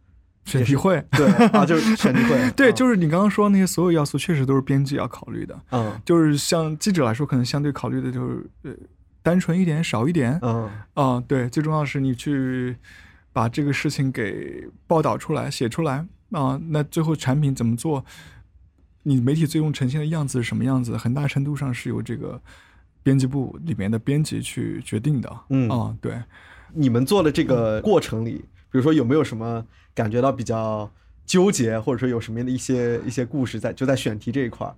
[0.47, 1.03] 选题会。
[1.11, 5.59] 对啊，就是选题会， 对，啊就是你刚刚说那些所有要素，确实都是编辑要考虑的。
[5.71, 8.71] 嗯就是像记者来说，可能相对考虑的就是呃
[9.21, 10.39] 单纯一点、少一点。
[10.41, 12.77] 嗯啊、对，最重要的是你去
[13.33, 18.03] 把这个事情给报道出来、写出来啊、那最后产品怎么做，
[19.03, 22.41] 你媒体最终呈现的样子是什么样子，很大程度上是由这个
[23.03, 25.39] 编辑部里面的编辑去决定的。
[25.49, 26.21] 嗯啊、对，
[26.73, 30.91] 你们做的这个过程里，比如说有没有什么感觉到比较
[31.25, 34.75] 纠结，或者说有什么样的一些一些故事在就在选题这一块儿？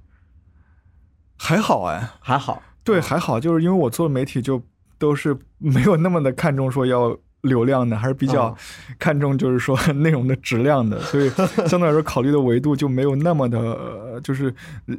[1.38, 4.62] 还好哎，还好，对，还好，就是因为我做媒体就
[4.98, 8.58] 都是没有那么的看重说要流量的，还是比较哦
[9.00, 11.30] 看重就是说内容的质量的， 所以
[11.66, 14.54] 相对来说考虑的维度就没有那么的，呃就是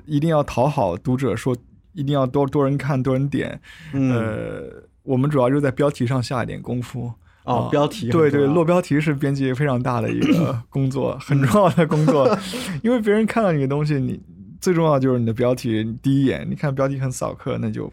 [0.07, 1.55] 一定要讨好读者，说
[1.93, 3.61] 一定要多多人看、多人点。
[3.93, 7.12] 嗯呃，我们主要就在标题上下一点功夫。
[7.51, 12.28] 哦，啊标题对对，落标题是编辑非常大的一个工作，很重要的工作，
[12.82, 14.20] 因为别人看到你的东西，你
[14.61, 17.90] 最重要就是你的标题，你第一眼你看标题很扫客，那就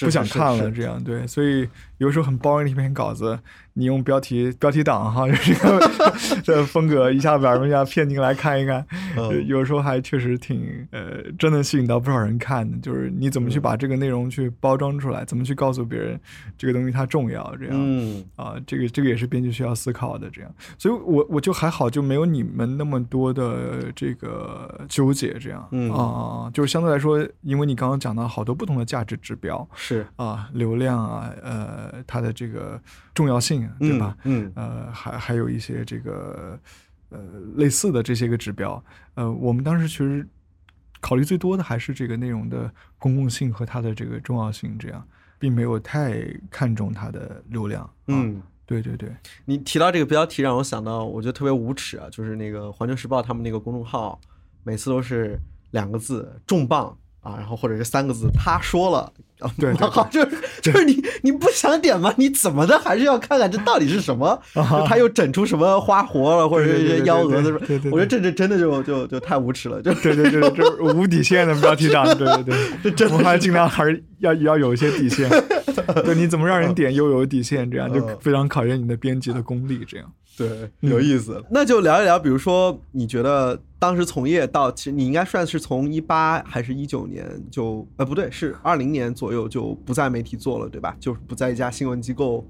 [0.00, 1.68] 不想看了，这样对，所以
[2.00, 3.38] 有时候很包人的一篇稿子，
[3.74, 8.84] 你用标题标题党哈， 这个这风格一下把人家骗进来看一看，
[9.18, 9.46] 嗯。
[9.46, 12.78] 有时候还确实挺呃，真的吸引到不少人看的。
[12.78, 16.18] 就是你怎么去把这个内容去包装出来，怎么去告诉别人
[16.56, 17.74] 这个东西它重要，这样。
[17.76, 18.24] 嗯。
[18.34, 25.92] 啊，这个这个也是编辑需要思考的，这样，所以我我就还好，就没有你们那么多的这个纠结，这样，嗯。
[25.92, 30.06] 啊，就是相对来说，因为你刚刚讲到好多不同的价值指标是。
[30.16, 32.80] 啊，流量啊，呃，它的这个
[33.14, 34.16] 重要性，对吧？
[34.24, 36.58] 嗯呃，还还有一些这个
[37.10, 37.18] 呃
[37.56, 38.82] 类似的这些个指标，
[39.14, 40.26] 呃，我们当时其实
[41.00, 45.06] 考虑最多的还是这个内容的公共性和它的这个重要性，这样，
[45.38, 47.82] 并没有太看重它的流量。
[47.82, 48.42] 啊、，嗯。
[48.70, 49.12] 对对对，
[49.46, 54.16] 你提到这个标题，让我想到，我觉得特别无耻啊，就是那个《环球时报》他们那个公众号，
[54.62, 55.36] 每次都是
[55.72, 62.12] 两个字“重磅”啊，然后或者是三个字“他说了”，啊对对好，就是 就是你你不想点吗？
[62.16, 64.40] 你怎么的还是要看看这到底是什么？
[64.86, 67.52] 他又整出什么花活了，或者是一些幺蛾子，
[67.90, 75.28] 我觉得这这真的就就就太无耻了，就对对对，就是 无底线的标题党，对对对，这我们还尽量还是要要有一些底线。
[76.04, 80.06] 对，你怎么让人点又有底线，这样就嗯非常考验你的编辑的功力，这样。
[80.36, 80.48] 对，
[80.80, 81.42] 有意思。
[81.50, 90.96] 那就聊一聊，比如说，你觉得当时从业到，其实你应该算是从一八还是一九年就，呃，不对，是二零年左右就不在媒体做了，对吧？
[91.00, 92.46] 就是不在一家新闻机构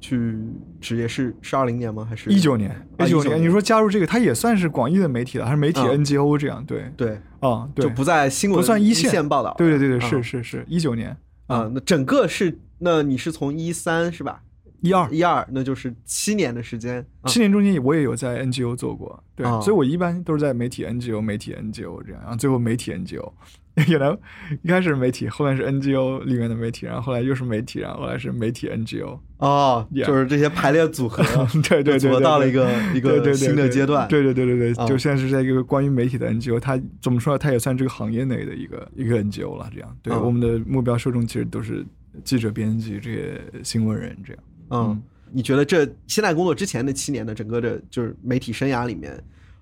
[0.00, 0.36] 去
[0.80, 2.04] 职业，是是二零年吗？
[2.08, 6.64] 还是一九年，啊19一九年，你说加入这个，它也算是广义的媒体了，还是媒体嗯 NGO 这样？
[6.64, 9.54] 对，对，啊，对，就不在新闻不算一线报道。
[9.56, 11.16] 对对对对，啊是是是，一九年
[11.46, 14.42] 啊，那整个是，那你是从一三是吧？
[14.80, 16.98] 一二一二，那就是七年的时间。
[17.20, 23.32] 啊七年中间，我也有在 NGO 做过，对，啊所以我一般都是在媒体 NGO、媒体 NGO 这样，然后最后媒体 NGO。
[23.88, 24.14] 原来
[24.62, 29.18] 一开始是媒体，后面是 NGO 里面的媒体，然后后来又是媒体，然后后来是媒体 NGO。
[29.38, 31.22] 哦就是这些排列组合，
[31.68, 34.06] 对对对组合到了一个一个新的阶段。
[34.08, 37.38] 对对对对啊对，就现在是在一个关于媒体的 NGO，它怎么说呢？
[37.38, 39.68] 它也算这个行业内的一个一个 NGO 了。
[39.74, 41.84] 这样，对嗯我们的目标受众其实都是
[42.22, 44.42] 记者、编辑这些新闻人这样。
[44.70, 45.02] 嗯，
[45.32, 49.18] 你觉得这现在工作之前的七年的整个的，就是媒体生涯里面，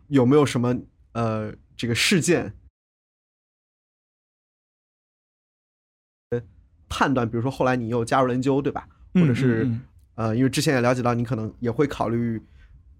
[0.08, 0.76] 有没有什么
[1.12, 2.52] 呃这个事件？
[6.90, 8.86] 判断，比如说后来你又加入了 N 对吧？
[9.14, 9.80] 或者是、嗯嗯
[10.16, 12.44] 呃，因为之前也了解到你可能也会考虑，比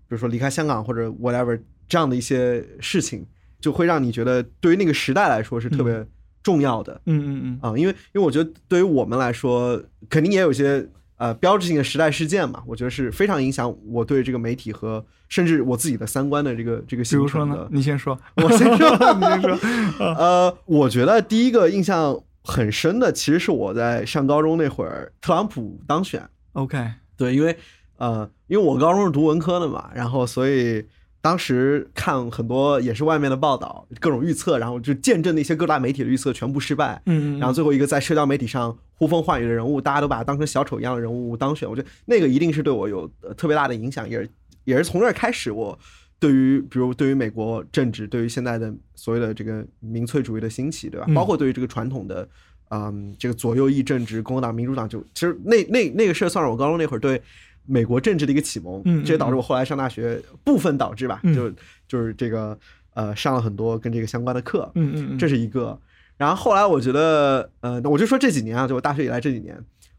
[0.09, 3.27] 如说离开香港或者 whatever 这样的一些事情，
[3.61, 6.07] 就会让你觉得对于那个时代来说是特别
[6.43, 10.89] 重要的嗯嗯嗯啊、因为因为我觉得对于我们来说，肯定也有一些
[11.19, 17.77] 呃标志性的时代事件嘛，我觉得是非常影响我对这个媒体和甚至我自己的三观的这个这个比如说呢形成的，。
[17.77, 19.59] 你先说， 我先说，你先说。
[20.17, 26.29] 呃，我觉得第一个印象很深的，其实是我在上高中那会儿，特朗普当选。
[26.53, 27.57] OK，对，因为
[27.99, 30.87] 呃，因为我高中是读文科的嘛，然后所以
[31.21, 37.03] 当时看很多也是外面的报道，各种预测，然后就见证那些各大媒体的预测全部失败。
[37.07, 44.31] 嗯，然后最后一个在社交媒体上呼风唤雨的人物，大家都把他当成小丑一样的人物当选，我觉得那个一定是对我有呃特别大的影响，也是
[44.65, 45.79] 也是从那儿开始，我
[46.21, 51.07] 对于比如对于美国政治，对于现在的所谓的这个民粹主义的兴起，对吧？
[51.09, 52.29] 嗯包括对于这个传统的，
[52.69, 57.21] 嗯，这个左右翼政治，共和党、民主党，就其实那那那个事儿算是我高中那会儿对。
[57.67, 61.53] 美国政治的一个启蒙，这也导致我后来上大学部分导致吧，嗯就
[61.87, 62.59] 就是这个
[62.95, 65.79] 呃上了很多跟这个相关的课，嗯嗯嗯，这是一个。
[66.17, 69.57] 然后后来我觉得，呃，我就说这几年啊，就我大学以来这几年，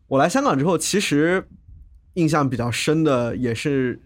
[0.08, 1.48] 我来香港之后，其实
[2.16, 3.98] 印象比较深的也是，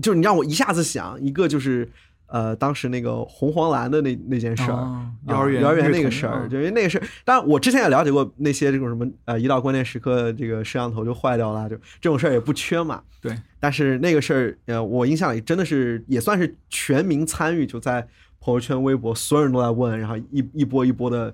[0.00, 1.90] 就是你让我一下子想一个，就是
[2.26, 4.74] 呃，当时那个红黄蓝的那那件事儿。
[4.74, 13.00] 哦幼儿园啊幼儿园那个事儿，嗯就因为那个事儿，当然我之前也了解过那些这种什么呃，一到关键时刻这个摄像头就坏掉了，就这种事儿也不缺嘛。
[13.20, 18.04] 对，但是那个事儿，呃，我印象里真的是也算是全民参与，就在
[18.40, 21.32] 朋友圈、微博，所有人都在问，然后一一波一波的，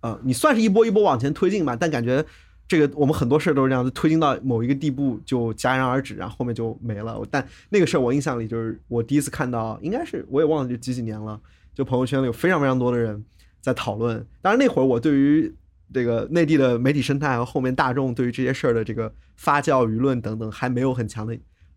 [0.00, 2.24] 呃，你算是一波一波往前推进吧，但感觉
[2.68, 7.20] 这个我们很多事儿都是这样子，推进到某一个地步就戛然而止，然后后面就没了。
[7.30, 11.40] 但那个事儿我印象里就是我第一次看到，应该是我也忘了就几几年了，
[11.74, 13.24] 就朋友圈里有非常非常多的人
[13.62, 14.24] 在讨论。
[14.42, 15.50] 当然那会儿我对于
[15.94, 21.34] 这个内地的媒体生态和后面大众对于这些事儿的这个发酵舆论等等还没有很强的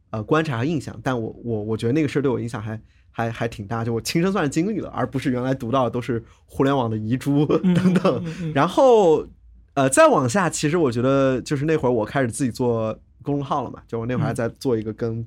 [0.10, 2.78] 呃观察和印象，但我我我觉得那个事儿对我影响还
[3.12, 8.22] 还还挺大，就我亲身算是经历了，而不是原来读到的都是互联网的遗珠 等等。
[8.26, 9.26] 嗯嗯然后
[9.74, 15.26] 呃再往下，其实我觉得就是那会儿我开始自己做公众号了嘛，就我那会儿还在做一个跟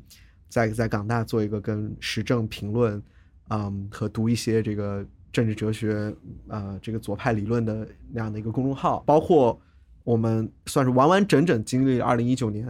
[0.49, 3.03] 在在港大做一个跟时政评论，
[3.49, 6.15] 嗯和读一些这个政治哲学
[6.49, 9.59] 呃这个左派理论的那样的一个公众号，包括
[10.03, 12.67] 我们算是完完整整经历了二零一九年。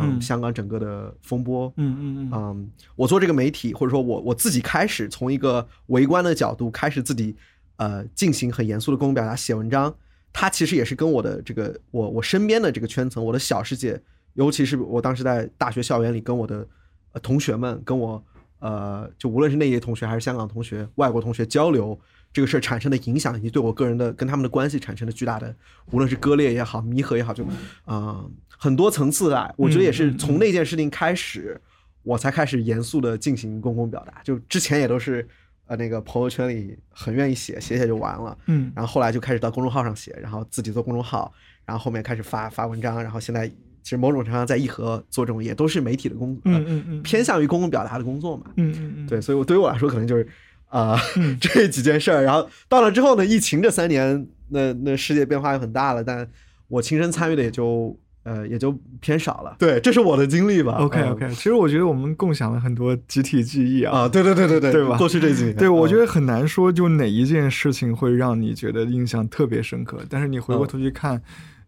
[0.00, 7.34] 嗯，嗯香港整个的风波，嗯嗯嗯嗯，我做这个媒体，或者说我我自己开始从一个围观的角度开始自己
[7.78, 9.92] 呃进行很严肃的公共表达，写文章，
[10.32, 14.00] 它其实也是跟我的这个我我身边的这个圈层，我的小世界，
[14.34, 16.66] 尤其是我当时在大学校园里跟我的、
[17.12, 18.22] 呃、同学们，跟我
[18.58, 21.98] 呃就无论是内地同学还是香港同学、外国同学交流。
[22.30, 25.52] 这个事儿产生的影响，以及对我个人的跟他们的关系产生的巨大的，
[25.92, 27.42] 无论是割裂也好、弥合也好，就
[27.86, 31.58] 啊、很多层次的，我觉得也是从那件事情开始，
[32.02, 34.20] 我才开始严肃的进行公共表达。
[34.22, 35.26] 就之前也都是
[35.68, 38.36] 呃那个朋友圈里很愿意写，写写就完了。
[38.46, 41.32] 嗯然后后来就开始到公众号上写，然后自己做公众号，
[41.64, 43.46] 然后后面开始发发文章，然后现在
[43.82, 48.46] 其实某种程度上在易和做这种也都是媒体的工，呃嗯嗯嗯，偏向于公共表达的工作嘛。
[48.56, 50.26] 嗯嗯嗯，对，所以我对于我来说可能就是
[50.68, 56.28] 啊、嗯 这几件事儿，然后到了之后呢，疫情这三年，那那世界变化又很大了，但
[56.68, 57.98] 我亲身参与的也就
[58.28, 59.56] 呃也就偏少了。
[59.58, 60.74] 对，这是我的经历吧。
[60.74, 64.00] OK 嗯 OK，其实我觉得我们共享了很多集体记忆啊。
[64.00, 69.98] 啊，对对对对对，对吧过去这几年，对，我觉嗯得很难说，就哪一件事情会让你觉得印象特别深刻。
[70.10, 71.20] 但是你回过头去看，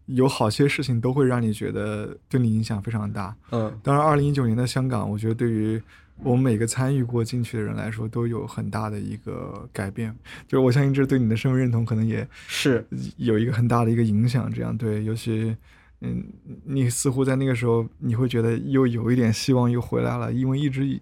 [0.05, 3.35] 有好些事情都会让你觉得对你影响非常大。
[3.51, 5.81] 嗯当然，二零一九年的香港，我觉得对于
[6.23, 10.15] 我们每个参与过进去的人来说，都有很大的一个改变。
[10.47, 12.85] 就是我相信这对你的身份认同可能也是
[13.17, 14.51] 有一个很大的一个影响。
[14.53, 15.55] 这样对，尤其
[16.01, 16.23] 嗯，
[16.65, 21.01] 你似乎在那个时候，你会觉得又有一点希望又回来了，因为一直以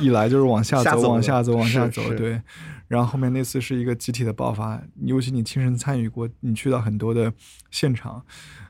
[0.00, 2.40] 以来就是往下走， 下走往下走，往下走，对。
[2.86, 7.30] 然后后面那次是一个集体的爆发，尤其你亲身参与过，你去到很多的
[7.70, 8.24] 现场，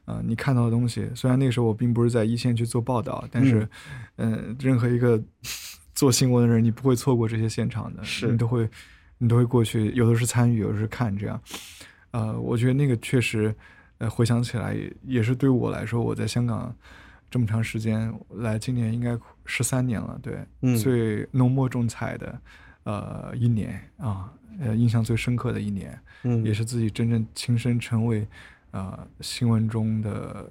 [0.06, 3.68] 呃，你看到的东西，虽然那个时候我并不是在一线去做报道，但是，
[4.16, 5.22] 嗯、任何一个
[5.94, 8.68] 做新闻的人，你不会错过这些现场的，是你都会，
[9.18, 11.40] 你都会过去，有的是参与，有的是看，这样，
[12.10, 13.54] 呃，我觉得那个确实，
[13.98, 16.74] 呃，回想起来也也是对我来说，我在香港
[17.30, 20.76] 这么长时间，来今年应该十三年了，对，嗯。
[20.76, 22.40] 最浓墨重彩的，
[22.84, 26.44] 呃，一年啊，呃，印象最深刻的一年，嗯。
[26.44, 28.26] 也是自己真正亲身成为，
[28.70, 30.50] 呃，新闻中的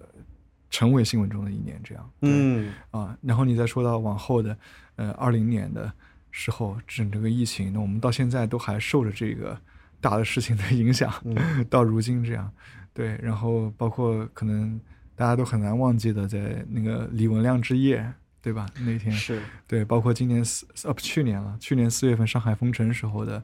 [0.69, 2.09] 成为新闻中的一年，这样。
[2.19, 2.73] 对嗯。
[2.91, 4.57] 啊，然后你再说到往后的，
[4.97, 5.91] 呃，二零年的
[6.31, 9.59] 时候，整这个疫情，那我们到现在都还受着这个
[10.01, 11.65] 大的事情的影响，嗯。
[11.69, 12.51] 到如今这样，
[12.97, 14.81] 对，然后包括可能
[15.15, 18.65] 大家都很难忘记的，在那个李文亮之夜，对吧？
[18.79, 23.43] 那天是对，包括今年四呃不去年了，去年四月份上海封城时候的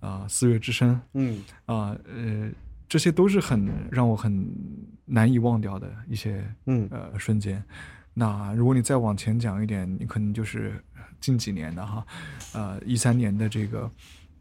[0.00, 2.50] 啊、四月之声嗯啊呃
[2.86, 4.46] 这些都是很让我很
[5.06, 7.64] 难以忘掉的一些嗯呃瞬间。
[8.12, 10.74] 那如果你再往前讲一点，你可能就是
[11.20, 12.06] 近几年的哈，
[12.52, 13.90] 呃，一三年的这个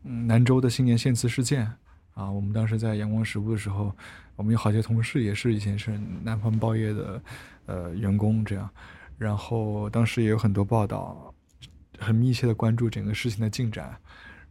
[0.04, 1.66] 嗯兰州的新年献词事件
[2.14, 3.96] 啊，我们当时在阳光实务的时候，
[4.36, 7.22] 我们有好些同事也是以前是南方报业的
[7.66, 8.70] 呃员工这样，
[9.18, 11.34] 然后当时也有很多报道，
[11.98, 13.96] 很密切的关注整个事情的进展。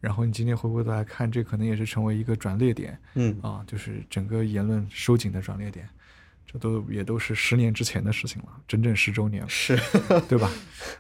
[0.01, 3.39] 然后你今天回过头来看，这可能也是成为一个转捩点，嗯。
[3.41, 5.89] 啊，就是整个言论收紧的转捩点，
[6.53, 9.77] 这都也都是十年之前的事情了，整整十周年了，是
[10.29, 10.51] 对吧？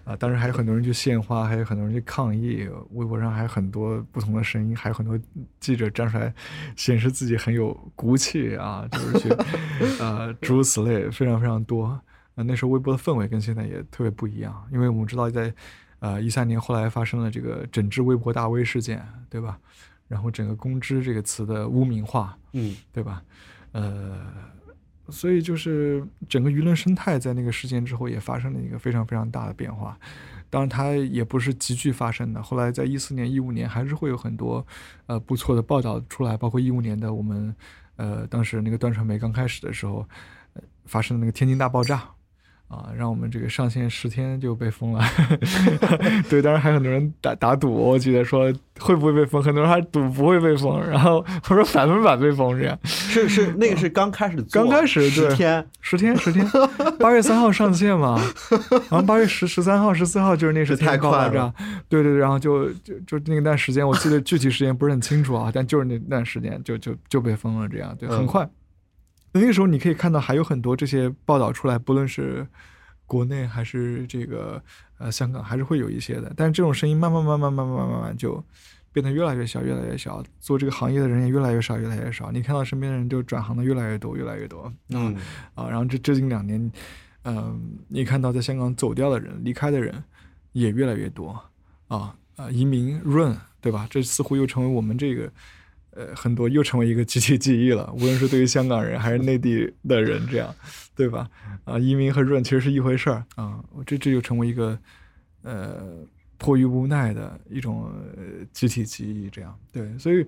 [0.04, 5.18] 啊，当然还有很多人去献花，还有很多人去抗议，微博上还有很多不同的声音，还有很多
[5.60, 6.32] 记者站出来
[6.74, 9.28] 显示自己很有骨气啊，就是去
[10.00, 11.84] 呃诸如此类，非常非常多。
[12.34, 15.52] 啊，那时候微博的氛围跟现在也特别不一样，因为我们知道在
[15.98, 19.58] 呃一三年后来发生了这个整治微博大 V 事件，对吧？
[20.08, 23.22] 然后整个“公知”这个词的污名化，嗯对吧？
[23.72, 24.20] 呃，
[25.12, 29.96] 所以就是整个舆论生态在那个事件之后也发生了一个非常非常大的变化。
[30.50, 32.42] 当然，它也不是急剧发生的。
[32.42, 34.66] 后来在一四年、一五年还是会有很多
[35.06, 37.54] 呃不错的报道出来，包括一五年的我们
[37.96, 40.06] 呃当时那个段传媒刚开始的时候，
[40.54, 42.02] 呃、发生的那个天津大爆炸。
[42.72, 45.04] 啊，让我们这个上线十天就被封了，
[46.30, 48.50] 对，当然还有很多人打打赌，我记得说
[48.80, 56.48] 会不会被封，很多人还赌不会被封，然后我说百分百被封这样，是是那个是刚开始做刚开始对十天十天十天，
[56.98, 58.18] 八月三号上线嘛，
[58.90, 61.52] 然后八月十十三号、十四号就是那时这太快炸，
[61.90, 68.26] 对对对，然后就就就那段时间，我记得具体时间不是很清楚啊，但就是那段时间就就就被封了，这样对，很嗯。
[68.26, 68.48] 快。
[69.32, 72.46] 那个时候你可以看到还有很多这些报道出来，不论是
[73.06, 74.62] 国内还是这个
[74.98, 78.42] 呃香港，还是会有一些的，但是这种声音慢慢慢慢慢慢慢慢慢就
[78.92, 82.30] 变得越来越小，越来越小，做这个行业的人也越来越少，越来越少。
[82.30, 84.70] 你看到身边的人就转行的越来越多，越来越多。
[84.90, 85.16] 嗯
[85.54, 86.70] 啊，然后这最近两年，
[87.24, 90.02] 嗯、你看到在香港走掉的人、离开的人
[90.52, 91.30] 也越来越多
[91.88, 93.86] 啊啊，移民润对吧？
[93.88, 95.32] 这似乎又成为我们这个
[95.94, 100.54] 呃很多又成为一个集体记忆了， 无论是对于香港人还是内地的人，这样
[100.96, 101.28] 对吧？
[101.64, 104.78] 啊，移民和润其实是一回事儿啊，这这就成为一个
[105.42, 105.96] 呃
[106.38, 110.26] 迫于无奈的一种呃集体记忆，这样对，所以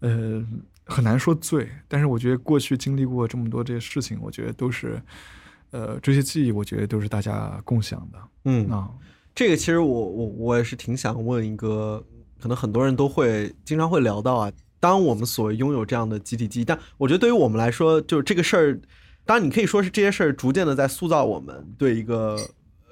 [0.00, 0.46] 呃
[0.84, 5.02] 很难说罪，但是我觉得过去经历过这么多这些事情，我觉得都是
[5.72, 8.90] 呃这些记忆，我觉得都是大家共享的嗯啊。
[9.34, 12.02] 这个其实我我我也是挺想问一个，
[12.40, 14.52] 可能很多人都会经常会聊到啊。
[14.78, 18.80] 当我们所谓拥有这样的集体记忆，但我觉得对于我们来说，就是这个事儿，
[19.24, 22.38] 当然你可以说是这些事儿逐渐的在塑造我们对一个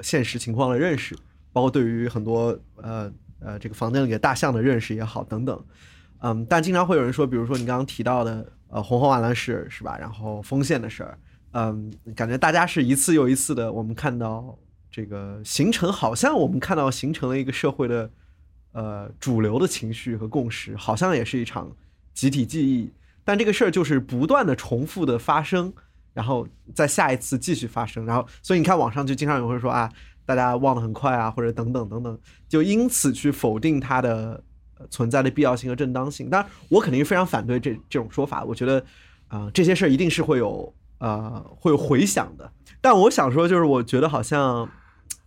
[0.00, 1.14] 现实情况的认识，
[1.52, 5.64] 包括对于很多呃呃这个房间里的大象的认识也好等等。
[6.20, 9.98] 嗯，但经常会有人说，比如说你刚刚提到的呃红红瓦蓝事是吧？
[9.98, 11.18] 然后丰县的事儿，
[11.52, 14.58] 嗯，感觉大家是一次又一次的，我们看到
[14.90, 18.10] 这个形成，好像我们看到形成了一个社会的
[18.74, 21.74] 呃主流的情绪和共识，好像也是一场
[22.12, 22.92] 集体记忆。
[23.24, 25.72] 但这个事儿就是不断的重复的发生，
[26.12, 29.90] 然后在下一次继续发生，然后所以你看网上就经常有人会说啊，
[30.26, 34.42] 大家忘得很快啊，或者等等等等，就因此去否定它的
[34.90, 36.28] 存在的必要性和正当性。
[36.28, 38.84] 当然，我肯定非常反对这这种说法，我觉得
[39.28, 42.52] 啊、这些事儿一定是会有呃会有回响的。
[42.80, 44.68] 但我想说，就是我觉得好像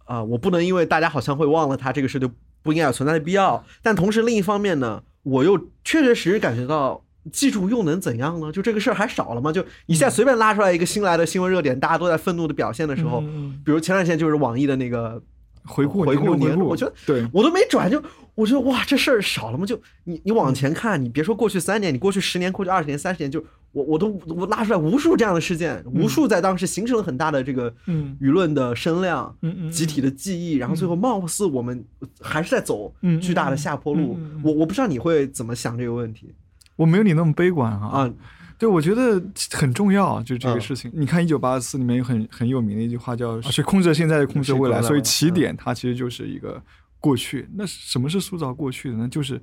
[0.05, 2.29] 啊、我不能因为大家好像会忘了它这个事就
[2.67, 7.03] 不应该有存在的必要，但同时另一方面呢，我又确确实实感觉到。
[7.29, 8.49] 记住又能怎样呢？
[8.53, 9.51] 就这个事儿还少了吗？
[9.51, 15.21] 就一下随便拉出来一个新来的新闻热点，大家都在愤怒的表现的时候，嗯比如前两天就是网易的那个
[15.65, 18.01] 回顾回顾年度年我觉得对，我都没转，就
[18.37, 19.65] 我觉得哇，这事儿少了吗？
[19.65, 29.35] 就你你往前看，你别说过去三年，你过去十年、过去二十年、三十年，就我我都我拉出来无数这样的事件，无数在当时形成了很大的这个嗯舆论的声量、
[29.71, 31.83] 集体的记忆，然后最后貌似我们
[32.21, 34.41] 还是在走嗯巨大的下坡路嗯嗯嗯。
[34.43, 36.31] 我我不知道你会怎么想这个问题
[36.75, 38.13] 我没有你那么悲观啊啊？
[38.59, 39.19] 对，我觉得
[39.51, 40.91] 很重要，就这个嗯事情。
[40.93, 46.61] 你看《一九八四》里面有很很有名的一句话叫“是控制现在，控制未来”，所以起点它其实就是一个
[47.07, 47.47] 过去。
[47.53, 49.07] 那什么是塑造过去的呢？
[49.07, 49.41] 就是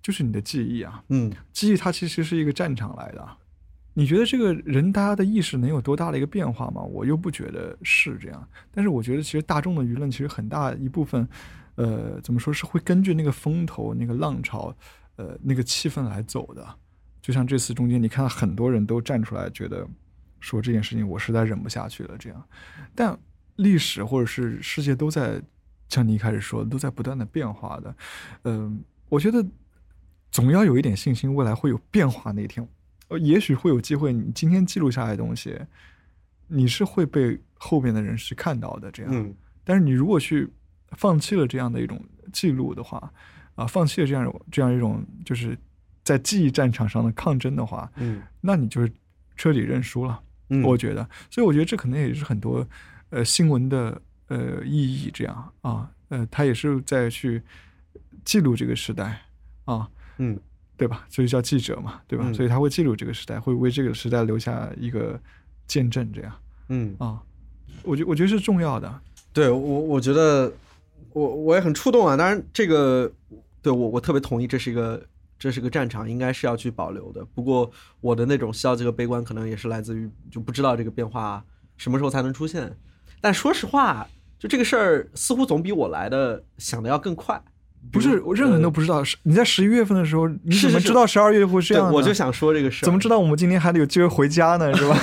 [0.00, 3.28] 就是你的记忆啊，嗯记忆它其实是一个战场来的，
[3.92, 6.82] 你觉得这个人大家的意识能有多大的一个变化吗？
[6.82, 8.48] 我又不觉得是这样。
[8.72, 11.28] 但是我觉得其实大众的舆论其实很大一部分，
[11.76, 14.74] 呃，怎么说是会根据那个风头、那个浪潮、
[15.16, 16.66] 呃那个气氛来走的。
[17.22, 19.86] 就像这次中间，你看到很多人都站出来，觉得
[20.40, 22.44] 说这件事情我实在忍不下去了这样。
[22.94, 23.18] 但
[23.56, 25.40] 历史或者是世界都在
[25.88, 27.94] 像你一开始说的，都在不断的变化的。
[28.42, 29.44] 嗯、我觉得
[30.30, 32.66] 总要有一点信心，未来会有变化那一天。
[33.08, 35.58] 呃，也许会有机会，你今天记录下来的东西，
[36.48, 38.90] 你是会被后边的人是看到的。
[38.90, 40.50] 这样，嗯但是你如果去
[40.92, 43.12] 放弃了这样的一种记录的话，
[43.54, 45.56] 啊，放弃了这样这样一种就是
[46.02, 48.92] 在记忆战场上的抗争的话，嗯那你就是
[49.36, 50.20] 彻底认输了。
[50.50, 52.66] 嗯，我觉得，所以我觉得这可能也是很多
[53.08, 57.42] 呃新闻的呃意义，这样啊，呃，他也是在去
[58.24, 59.22] 记录这个时代
[59.64, 60.38] 啊，嗯
[60.76, 61.06] 对吧？
[61.08, 62.24] 所以叫记者嘛，对吧？
[62.28, 65.20] 嗯所以他会记录这个时代，会为这个时代留下一个
[65.66, 66.32] 见证，这样
[66.68, 67.22] 嗯，啊，
[67.82, 69.00] 我觉我觉得是重要的。
[69.32, 70.52] 对我我觉得
[71.12, 72.16] 我我也很触动啊。
[72.16, 73.10] 当然，这个
[73.60, 75.06] 对我我特别同意，这是一个
[75.38, 77.24] 这是个战场，应该是要去保留的。
[77.34, 77.70] 不过
[78.00, 81.44] 我的那种消极和悲观，可能也是来自于就不知道这个变化
[81.76, 82.76] 什么时候才能出现。
[83.24, 84.06] 但说实话，
[84.38, 87.40] 就这个事儿似乎总比我来的想的要更快。
[87.90, 89.02] 不是，我任何人都不不知道。
[89.02, 91.94] 是你在十一月份的时候，你怎么知道十二月会这对，样呢？
[91.94, 92.86] 我就想说这个事儿。
[92.86, 94.74] 怎么知道我们今天还得有机会回家呢？
[94.76, 94.94] 是吧？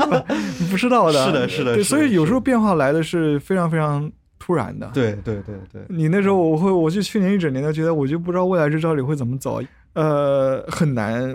[0.58, 1.24] 你不知道的。
[1.26, 9.60] 是的是的对，所以有时候变化来的是非常非常突然的。，对对对对，你那时候我会，我就去年一整年都觉得，我就不知道未来这到底会怎么走，
[9.92, 11.34] 呃，很难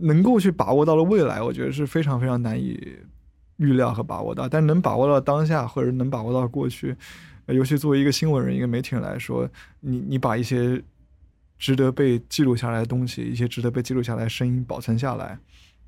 [0.00, 2.78] 能够去把握到了未来，我觉得是非常非常难以
[3.60, 4.48] 预料和把握到。
[4.48, 6.96] 但能把握到当下，或者能把握到过去，
[7.46, 9.48] 呃尤其作为一个新闻人、一个媒体人来说，
[9.80, 10.82] 你你把一些
[11.58, 15.38] 值得被记录下来的东西，一些值得被记录下来的声音保存下来。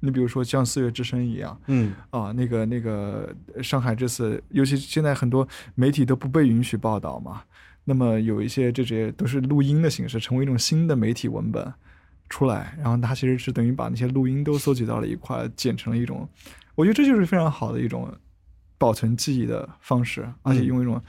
[0.04, 5.46] 你比如说像四月之声一样嗯啊，那个那个上海这次，尤其现在很多
[5.76, 7.42] 媒体都不被允许报道嘛，
[7.84, 11.72] 那么有一些这些都是录音的形式，成为一种新的媒体文本
[12.28, 16.28] 出来，然后它其实是等于把那些录音都搜集到了一块，剪成了一种，
[16.74, 18.12] 我觉得这就是非常好的一种
[18.78, 20.64] 保存记忆的方式，而且嗯。
[20.64, 21.02] 用一种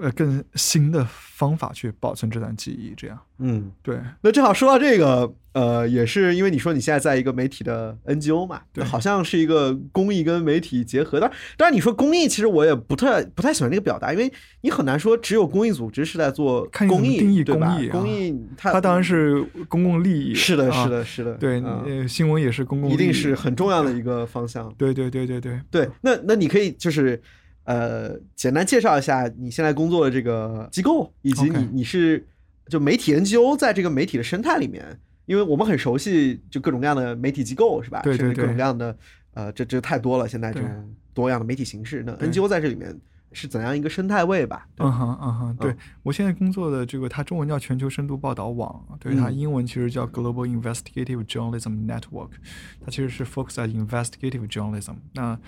[0.00, 3.70] 呃更新的方法去保存这段记忆，这样嗯。
[3.82, 3.98] 对。
[4.22, 11.18] 那正好说到这个，呃，也是因为你说你现在在一个媒体的 NGO 嘛，对好像是一个公益跟媒体结合。
[11.20, 24.72] 当然，当然你说公益，其实我也不太不太喜欢这个表达，因为你很难说只有公益组织是在做公益，定义公益啊公益它它当然是公共利益，是的，啊是的，是的，对，新闻也是公共利益，一定是很重要的一个方向。
[24.76, 25.60] 对对对对对。
[25.70, 27.20] 对，那那你可以就是
[27.68, 32.26] 呃，简单介绍一下你现在工作的这个机构，以及你你是
[32.66, 38.00] 就媒体 NGO 在这个媒体的生态里面，因为我们很熟悉就各种各样的媒体机构是吧？
[38.02, 38.96] 对对甚至各种各样的
[39.34, 42.98] 呃，这这太多了，现在这种多样的媒体形式，那 NGO 在这里面
[43.32, 44.66] 是怎样一个生态位吧？
[44.74, 44.86] 对。
[44.86, 45.70] 嗯哼嗯哼，对。
[45.70, 45.76] 嗯。
[46.04, 52.30] 我现在工作的这个，它中文叫全球深度报道网，对它嗯英文其实叫 Global Investigative Journalism Network，
[52.82, 54.94] 它其实是 focus on investigative journalism。
[55.12, 55.38] 那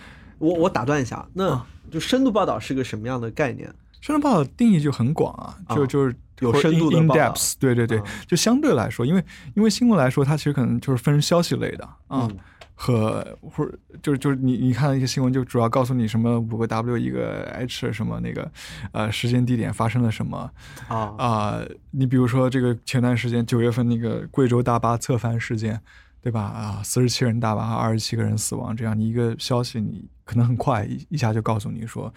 [0.41, 1.67] 我我打断一下，那啊。
[1.91, 3.69] 就深度报道是个什么样的概念？
[4.01, 9.25] 深度报道定义就很广啊，就啊就是有深度的 in depth，对对对啊，就相对来说，因为
[9.55, 12.37] 因为新闻来说，它其实可能就是分消息类的啊嗯，
[12.77, 18.49] 和或者就是就是你你看一些新闻，就主要告诉你什么五个 W 一个 H 什么那个
[18.93, 20.49] 呃时间地点发生了什么，
[20.87, 21.13] 啊。
[21.19, 21.61] 啊、
[21.91, 25.81] 你比如说这个前段时间九月份那个贵州大巴侧翻事件，
[26.23, 26.41] 对吧？
[26.41, 32.15] 啊，四十七人大巴，二十七个人死亡，这样你一个消息，你可能很快一一下就告诉你说，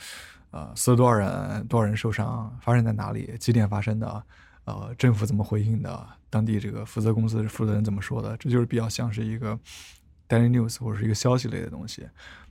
[0.51, 4.23] 呃，死了多少人，多少人受伤，发生在哪里，几点发生的，
[4.65, 9.57] 呃，政府怎么回应的，当地这个负责公司负责人怎么说的，这就是比较像是一个
[10.29, 12.07] daily news 或者是一个消息类的东西。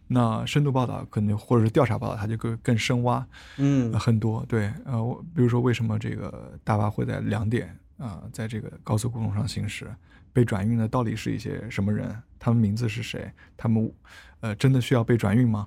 [0.09, 3.25] 那深度报道可能或者是调查报道，它就更更深挖，
[3.59, 9.89] 嗯呃很多对，呃，我比如说为什么这个大巴会在两点啊、在这个高速公路上行驶，
[10.33, 12.15] 被转运的到底是一些什么人？
[12.39, 13.31] 他们名字是谁？
[13.57, 13.93] 他们
[14.41, 15.67] 呃真的需要被转运吗？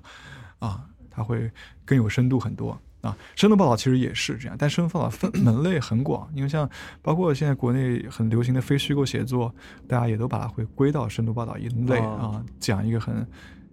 [0.58, 1.50] 啊，它会
[1.84, 3.16] 更有深度很多啊。
[3.34, 6.68] 深度报道其实也是这样，但深度报道分 门类很广，因为像
[7.00, 9.54] 包括现在国内很流行的非虚构写作，
[9.88, 13.26] 大家也都把它会归到深度报道一类哦啊，讲一个很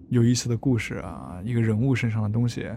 [0.10, 2.70] 有意思的故事啊，一个人物身上的东西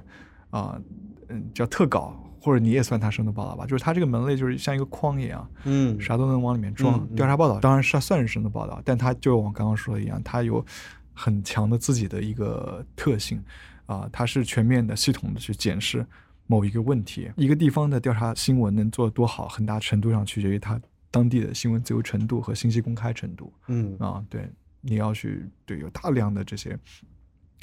[0.50, 0.80] 啊，
[1.28, 7.04] 嗯，叫特稿，或者你也算他生的报道吧，就是他这个门类就是像一个框一样，嗯啥都能往里面装。
[7.16, 10.64] 调查报道当然是它算是生的报道，但他就我刚刚说的一样，他有
[11.12, 13.42] 很强的自己的一个特性
[13.86, 16.06] 啊、他是全面的、系统的去检视
[16.46, 17.28] 某一个问题。
[17.36, 20.80] 一个地方的调查新闻能做得多好，很大程度上取决于它
[21.10, 24.24] 当地的新闻自由程度和信息公开程度嗯啊。
[24.28, 24.48] 对，
[24.80, 26.78] 你要去对有大量的这些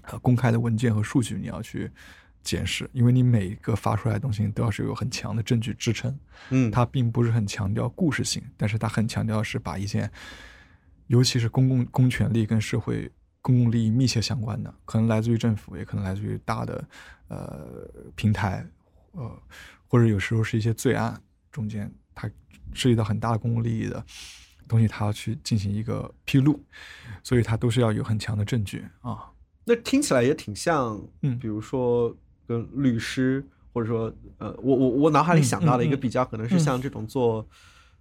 [0.03, 1.89] 呃公开的文件和数据你要去
[2.43, 6.17] 检视，因为你每一个发出来的东西都要是有很强的证据支撑。
[6.49, 10.11] 嗯，它并不是很强调故事性，但是它很强调是把一件，
[11.07, 13.09] 尤其是公共公权力跟社会
[13.41, 16.87] 公共利益密切相关的，可能来自于政府，也可能来自于大的
[17.27, 18.65] 呃平台，
[19.11, 19.41] 呃，
[19.87, 21.19] 或者有时候是一些罪案
[21.51, 22.29] 中间，它
[22.73, 24.03] 涉及到很大的公共利益的
[24.67, 26.59] 东西，它要去进行一个披露，
[27.23, 29.29] 所以它都是要有很强的证据啊。
[29.65, 32.13] 那听起来也挺像，嗯比如说
[32.53, 33.43] 跟律师，
[33.73, 37.45] 或者说，呃，我我我脑海里嗯想到的一个比较，可能是嗯像这种做。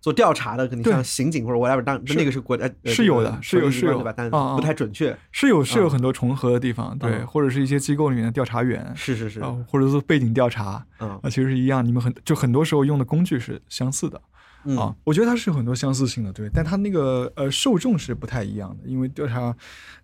[0.02, 4.30] 做调查的，肯定像刑警或者 whatever，但是那个是国家呃是有的是有是有国家机关对吧？
[4.32, 5.16] 但不太准确。
[5.30, 14.20] 是有是有嗯很多重合的地方，对，嗯或者是一些机构里面的调查员，是是是，啊，或者是背景调查，嗯啊，其实是一样，你们很就很多时候用的工具是相似的
[14.64, 19.54] 嗯啊，我觉得它是有很多相似性的，对，但它那个呃受众是不太一样的，因为调查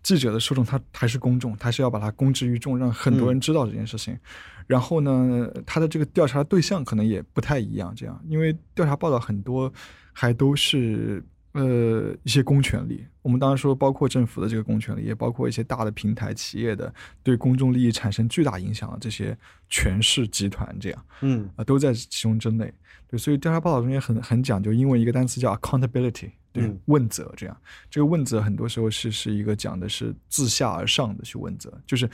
[0.03, 4.19] 记者的受众他还是公众，他是要把它公之于众，让很多人知道这件事情，
[4.67, 9.73] 然后呢，他的这个调查对象可能也不太一样，这样，因为调查报道很多
[10.13, 11.25] 还都是。
[11.53, 16.93] 呃，一些公权力，我们当然说包括政府的这个公权力，也包括一些大的平台企业的
[17.23, 19.37] 对公众利益产生巨大影响的这些
[19.69, 22.73] 权势集团，这样嗯啊、都在其中之内。
[23.09, 27.57] 对，所以调查报道中间很很讲究英文一个单词叫 accountability，对，嗯问责这样。
[27.91, 32.09] 这个问责很多时候是是一个讲的是自下而上的去问责，就是。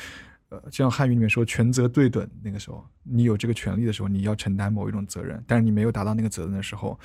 [0.50, 6.96] 呃，就像汉语里面说“权责对等”，那个时候你有这个权利的时候，你要承担某一种责任，但是你没有达到那个责任的时候，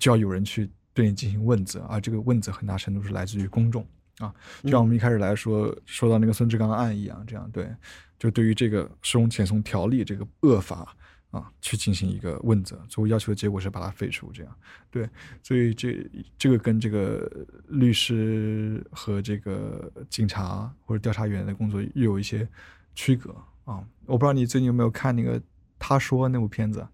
[0.00, 0.68] 就要有人去
[0.98, 3.86] 对你进行问责，啊这个问责很大程度是来自于公众
[4.18, 4.34] 啊。
[4.64, 7.72] 就像我们一开始来说说到那个孙志刚案一样，这样对，
[8.18, 10.92] 就对于这个收容遣送条例这个恶法
[11.30, 14.52] 啊，去进行一个问责，最后要求的结果是把它废除，这样
[14.90, 15.08] 对，
[15.40, 16.04] 所以这
[16.36, 17.30] 这个跟这个
[17.68, 22.48] 律师和这个警察或者调查员的工作又有一些
[22.96, 23.30] 区隔
[23.66, 23.86] 啊。
[24.04, 25.40] 我不知道你最近有没有看那个
[25.78, 26.84] 他说那部片子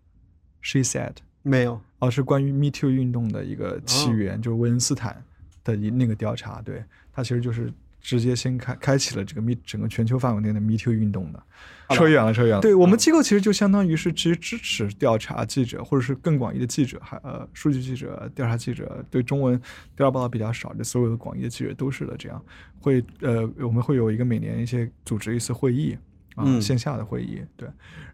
[0.60, 1.16] ，She Said。
[1.46, 5.22] 没有，哦，是关于 Me Too 运动的一个起源，就是维恩斯坦
[5.62, 6.82] 的一那个调查，对
[7.12, 11.42] 他其实就是直接先开开启了这个 Me 整个全球范围内的 Me Too 运动的。
[11.90, 12.60] 扯远了，扯远了。
[12.60, 19.58] 对我嗯们机构其实就相当于是其实支持调查记者，或者是更广义的记者，还呃数据记者、调查记者，对中文
[19.96, 22.42] 调查报道比较少的所有的广义的记者都是的，这样
[22.80, 25.96] 会呃我们会有一个每年一些组织一次会议。
[26.34, 27.68] 啊，嗯线下的会议，对，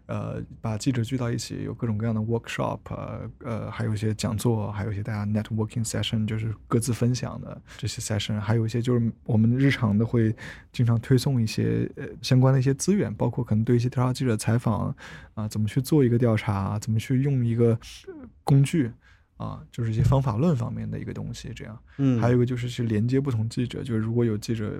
[0.05, 10.35] 呃，把记者聚到一起，有各种各样的 workshop，呃，呃，还有一些讲座，还有一些大家 networking session，就是各自分享的这些 session，还有一些就是我们日常的会
[10.71, 14.95] 经常推送一些呃相关的一些资源，包括可能对一些调查记者采访
[15.33, 17.69] 啊、怎么去做一个调查，怎么去用一个
[18.07, 18.13] 呃
[18.43, 18.91] 工具
[19.37, 21.79] 啊，就是一些方法论方面的一个东西，这样。
[21.97, 24.79] 嗯，还有一个就是去连接不同记者，就是如果有记者，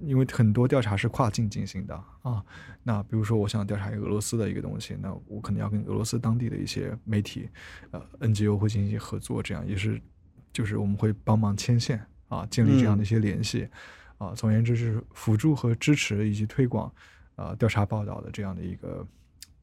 [0.00, 2.44] 因为很多调查是跨境进行的啊，
[2.82, 7.48] 那比如说我想调查一个俄罗斯的一个东西，那我可能要跟俄罗斯当地的一些媒体，
[7.90, 10.00] 呃 NGO 会进行合作，这样也是
[10.52, 13.68] 就是我们会帮忙牵线啊，建立这样的一些联系、
[14.18, 16.92] 啊，总而言之是辅助和支持以及推广
[17.36, 19.06] 啊调查报道的这样的一个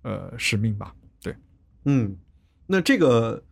[0.02, 0.96] 呃使命吧。
[1.22, 1.36] 对，
[1.86, 2.18] 嗯，
[2.66, 3.44] 那这个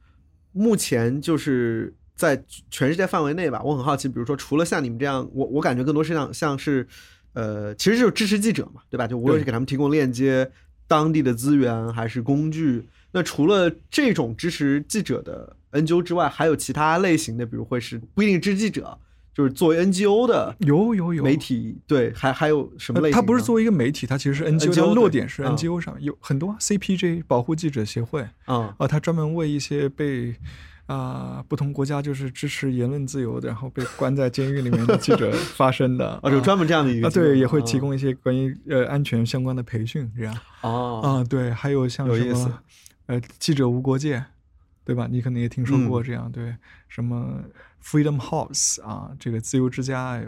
[0.51, 6.87] 目前就是在全世界范围内吧，我很好奇，比如说除了像你们这样，我我感觉更多是像像是，
[7.33, 9.07] 呃，其实就是支持记者嘛，对吧？
[9.07, 10.49] 就无论是给他们提供链接、
[10.87, 18.97] 当地的资源还是工具，那除了这种支持记者的 NGO 之外，还有其他类型的，比如会是不一定支持记者，
[19.33, 23.21] 就是作为 NGO 的有有有媒体，对，还还有什么类呃型呢？
[23.21, 30.35] 它不是作为一个媒体，它其实是 NGO，NGO 它落点是嗯 NGO 上有很多啊 CPJ 保护记者协会啊，啊，它专门为一些被
[30.85, 40.99] 啊、不同国家就是支持言论自由的，然后被关在监狱里面的记者 发生的啊，有专门这样的一个啊，对，也会啊提供一些关于呃安全相关的培训，这样哦。
[41.01, 42.59] 啊，对，还有像什有意思么
[43.05, 44.23] 呃记者无国界，
[44.83, 45.07] 对吧？
[45.09, 46.03] 你可能也听说过嗯。
[46.03, 46.55] 这样，对，
[46.89, 47.41] 什么
[47.83, 50.21] Freedom House 啊，这个自由之家，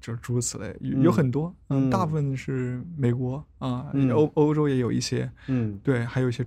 [0.00, 5.78] 就是诸如此类，有很多，嗯，大嗯部分是美国啊，嗯欧欧洲也有一些，嗯。
[5.82, 6.44] 对，还有一些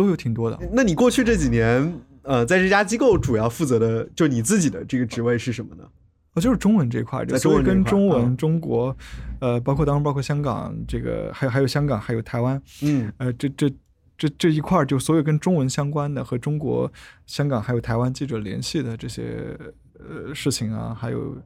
[0.00, 0.58] 都有挺多的。
[0.72, 1.92] 那你过去这几年，
[2.22, 5.84] 呃，在这家机构主要负责的，就你自己的这个职位是什么呢？
[6.34, 8.96] 哦，就是中文这块，在所以跟中文这块啊中文、中国，
[9.40, 13.70] 呃，包括当然包括香港，这个还有还有香港，还有台湾，嗯呃，这这
[14.16, 16.90] 这这一块儿，就所有跟中文相关的和中国、
[17.26, 19.56] 香港还有台湾记者联系的这些
[19.98, 21.42] 呃事情啊，还有呃，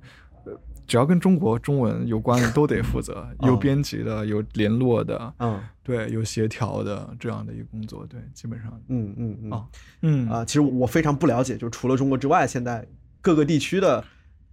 [0.86, 5.60] 只要跟中国中文有关的都得负责，有哦编辑的，有联络的，嗯。
[5.82, 8.72] 对，有协调的这样的一个工作，对，基本上。
[8.88, 9.50] 嗯嗯嗯。
[9.50, 9.66] 啊
[10.00, 10.28] 嗯。
[10.30, 12.86] 啊，其实我非常不了解，就除了中国之外，现在
[13.20, 14.02] 各个地区的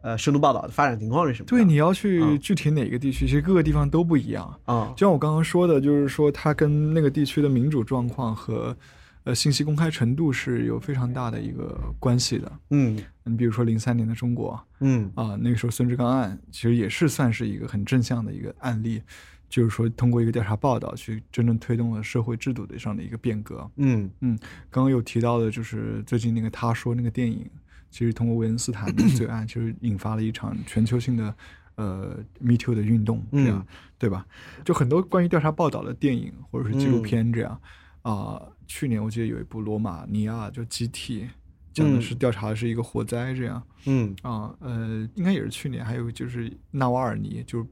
[0.01, 1.47] 呃深度报道的发展情况是什么？
[1.47, 2.37] 对，你要去嗯。
[2.39, 4.59] 具体哪个地区，其实各个地方都不一样。
[4.65, 8.75] 啊就像我刚刚说的，就是说它跟那个地区的民主状况和
[9.23, 12.51] 呃信息公开程度是有非常大的一个关系的。
[12.71, 19.01] 嗯你比如说零三年的中国嗯啊、那个时候孙志刚案其实也是算是一个很正向的一个案例，
[19.47, 23.69] 就是说通过一个调查报道去真正推动了社会制度的上的一个变革。
[23.75, 24.37] 嗯嗯
[24.71, 27.47] 刚刚有提到的，就是最近那个他说那个电影，
[27.91, 31.35] 其实通过维恩斯坦的罪案，其实引发了一场全球性的
[31.75, 34.25] 呃 Me Too 的运动，这样、嗯对吧？
[34.65, 37.61] 就很多关于调查报道的电影或者是纪录嗯片这样
[38.01, 38.41] 啊、
[38.73, 41.27] 去年我记得有一部《罗马尼亚》就集体。
[41.73, 47.65] 讲的嗯是调查的是一个火灾，这样嗯啊，呃，应该也是去年，还有就是纳瓦尔尼，就是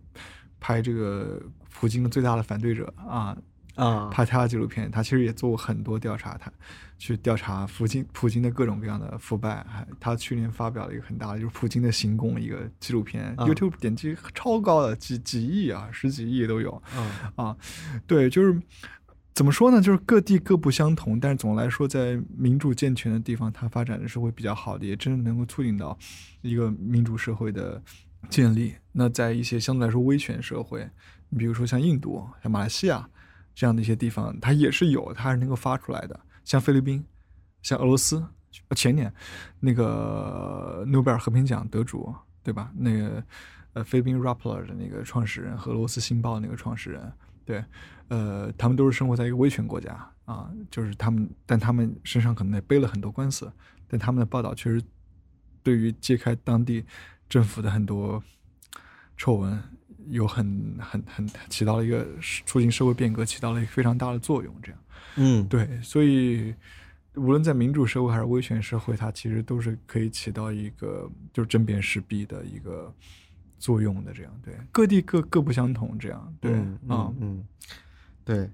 [0.57, 3.37] 拍这个普京的最大的反对者啊，
[3.75, 6.49] 啊拍他的纪录片，他其实也做过很多调查，他
[6.97, 9.65] 去调查普京普京的各种各样的腐败。
[9.67, 17.57] 还他去年发表了一个很大的，就是普京的行宫一个纪录片、啊 y o u t u b e 点击超高的，几几亿啊，十几亿都有啊啊。
[18.07, 18.57] 对，就是
[19.39, 19.79] 怎么说呢？
[19.81, 25.97] 就是各地各不相同，但是总的来说，在民主健全的地方，它发展的是会比较好的，也真正能够促进到
[26.41, 27.81] 一个民主社会的
[28.29, 28.75] 建立。
[28.91, 30.85] 那在一些相对来说威权社会，
[31.29, 33.09] 你比如说像印度、像马来西亚
[33.55, 36.19] 这样的一些地方，它也是有，它是能够发出来的。
[36.43, 37.01] 像菲律宾、
[37.61, 38.21] 像俄罗斯，
[38.75, 39.09] 前年
[39.61, 42.13] 那个诺贝尔和平奖得主，
[42.43, 42.73] 对吧？
[42.75, 43.23] 那个
[43.71, 47.09] 呃，菲律宾 Rappler 的那个创始人和俄罗斯《新报》那个创始人，
[47.49, 47.65] 对，
[48.09, 53.51] 呃，他们都是生活在一个威权国家啊，就是他们，但他们身上可能也背了很多官司，
[53.87, 54.79] 但他们的报道确实
[55.63, 56.85] 对于揭开当地
[57.27, 58.23] 政府的很多
[59.17, 59.59] 丑闻
[60.09, 62.05] 有很很很起到了一个
[62.45, 64.53] 促进社会变革，起到了一个非常大的作用。
[64.61, 64.79] 这样，
[65.15, 66.53] 嗯对，所以
[67.15, 72.93] 无论在民主社会还是威权社会，它其实都是可以起到一个就是针砭时弊的一个
[73.59, 74.11] 作用的。
[74.13, 75.95] 这样，对，各地各各不相同。
[75.99, 77.43] 这样，对，嗯啊嗯，嗯，
[78.25, 78.49] 对。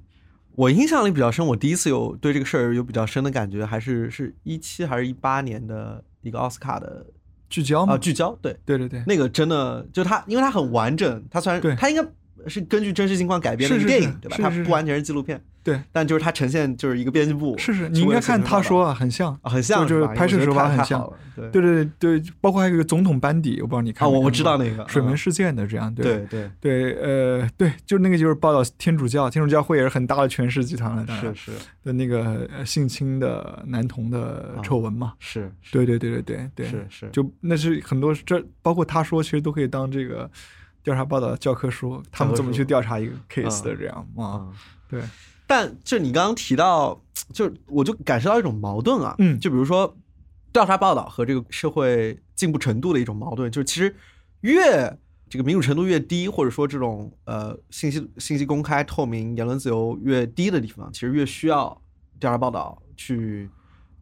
[0.56, 7.06] 我印象里比较深，我第一次有对这个事儿有比较深的感觉，还是是一七还是一八年的一个奥斯卡的
[7.50, 12.10] 聚焦嘛，啊聚焦，对，对对对，那个真的就它，因为它很完整，它虽然对它应该
[12.48, 14.38] 是根据真实情况改编的电影，对吧？
[14.40, 31.52] 它不完全是纪录片，对，但就是它呈现就是一个编辑部，是是，你应该看他说啊，很像，啊，很像就是拍摄手法很像对对对对对，包括还有一个总统班底，我不知道你看啊，我我知道那个嗯水门事件的这样，对对对对，呃，对，就那个就是报道天主教，天主教会也是很大的权势集团了，是是。
[31.84, 35.72] 的那个呃性侵的男童的啊丑闻嘛，是是。
[35.74, 40.30] 对对对对对对，是是就那是很多这包括他说，其实都可以当这个
[40.86, 44.48] 调查报道教科书，他们怎么去调查一个 case 的这样啊，啊。
[44.88, 45.02] 对，
[45.48, 47.02] 但就你刚刚提到，
[47.34, 49.98] 就我就感受到一种矛盾啊，嗯就比如说
[50.54, 53.96] 调查报道和这个社会进步程度的一种矛盾，就是其实
[54.42, 54.96] 越
[55.28, 61.82] 这个民主程度越低，或者说这种呃信息信息公开、透明、言论自由越低的地方，其实越需要
[62.20, 63.50] 调查报道去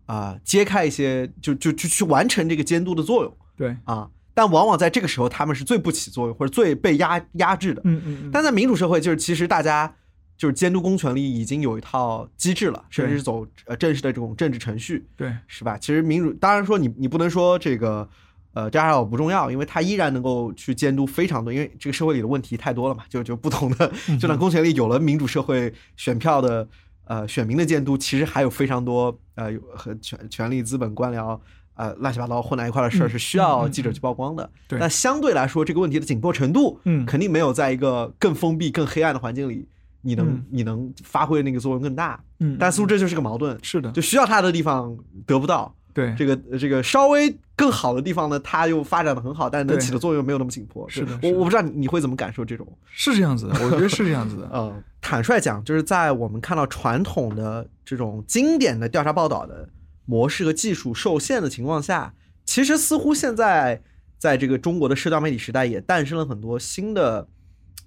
[0.06, 4.10] 啊、揭开一些，就就就去完成这个监督的作用对，啊。
[4.34, 7.82] 但往往在这个时候，他们是最不起作用或者最被压压制的。
[7.86, 9.94] 嗯嗯嗯，但在民主社会，就是其实大家
[10.36, 15.78] 就是监督公权力已经有一套机制了，甚至是走呃正式的这种政治程序，对是吧？
[15.78, 18.10] 其实民主当然说你你不能说这个
[18.54, 26.68] 呃调查报道不重要，因为他依然能够去监督非常多，因为这个社会里的问题太多了嘛，就就不同的就让公权力有了民主社会选票的
[27.06, 31.40] 呃选民的监督，其实还有非常多呃有和权权力、资本、官僚。
[31.76, 34.50] 呃，乱七八糟混在一块的事儿嗯是需要嗯嗯记者去曝光的。
[34.68, 39.68] 对但相对来说，这个问题的紧迫程度，嗯肯定没有在一个更封闭、更黑暗的环境里，
[40.02, 42.20] 你能、嗯你能发挥的那个作用更大。
[42.40, 44.96] 嗯，但似乎这就是个矛盾，是的，就需要他的地方
[45.26, 50.90] 得不到，对这个这个稍微更好的地方呢，它又发展的很好，但是能起的作用没有那么紧迫。
[50.90, 52.68] 是的我我不知道你你会怎么感受这种。
[52.86, 59.68] 是这样子的，我觉得是这样子的， 呃，坦率讲，就是在我们看到传统的这种经典的调查报道的
[60.06, 62.14] 模式和技术受限的情况下，
[62.46, 63.82] 其实似乎现在
[64.18, 67.28] 在这个中国的社交媒体时代，也诞生了很多新的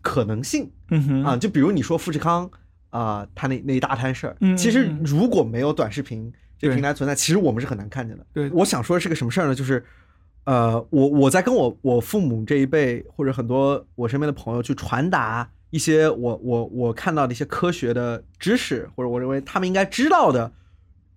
[0.03, 1.37] 可能性嗯哼啊。
[1.37, 2.51] 就比如你说富士康
[2.91, 8.27] 啊、他那那一大摊事儿，嗯其实如果没有短视频这个平台存在，其实我们是很难看见的。
[8.33, 9.55] 对我想说的是个什么事儿呢？
[9.55, 9.85] 就是。
[10.45, 20.53] 呃，我我在跟我我父母这一辈或者很多我身边的朋友去传达一些我我我看到的一些科学的知识，或者我认为他们应该知道的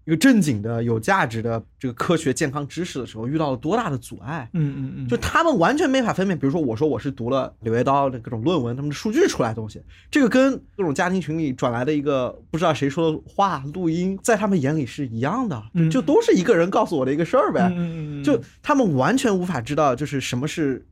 [0.10, 4.49] 一个正经的、有价值的这个科学健康知识的时候，遇到了多大的阻碍。
[4.53, 9.80] 嗯嗯嗯，就他们完全没法分辨，比如说我说我是读了《柳叶刀》的各种论文，他们的数据出来的东西，
[10.10, 17.68] 这个跟各种家庭群里转来的一个不知道谁说的话录音，在他们眼里是一样的，嗯就都是一个人告诉我的一个事儿呗。
[17.72, 20.84] 嗯嗯嗯，就他们完全无法知道，就是什么是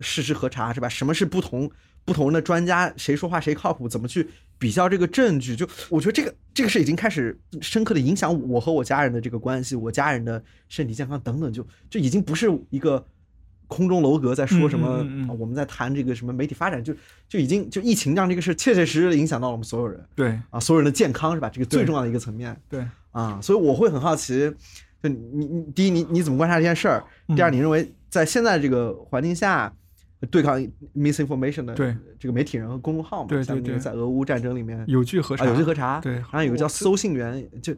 [0.00, 0.88] 事实核查，是吧？
[0.88, 1.70] 什么是不同
[2.04, 4.28] 不同的专家谁说话谁靠谱，怎么去
[4.58, 5.56] 比较这个证据？
[5.56, 13.04] 就我觉得这个这个是已经开始深刻的影响我和我家人的这个关系，我家人的身体健康等等，就就已经不是一个。
[13.66, 14.98] 空中楼阁在说什么？
[14.98, 16.94] 嗯嗯嗯嗯啊我们在谈这个什么媒体发展，就
[17.26, 21.48] 就已经就疫情让这个事切切实实的影响到了我们所有人对啊，所有人的健康是吧？
[21.48, 22.54] 这个最重要的一个层面。
[22.68, 24.52] 对，啊，所以我会很好奇，
[25.02, 27.02] 就你你第一你你怎么观察这件事儿？
[27.34, 29.74] 第二，嗯你认为在现在这个环境下，
[30.26, 30.60] 对抗
[30.96, 31.96] misinformation 的对。
[32.18, 33.28] 这个媒体人和公众号嘛？
[33.28, 33.78] 对对像那个对。
[33.78, 34.82] 在俄乌战争里面。
[34.86, 36.14] 有据核查，啊有据核查，对。
[36.14, 37.74] 然后有个叫搜信员，就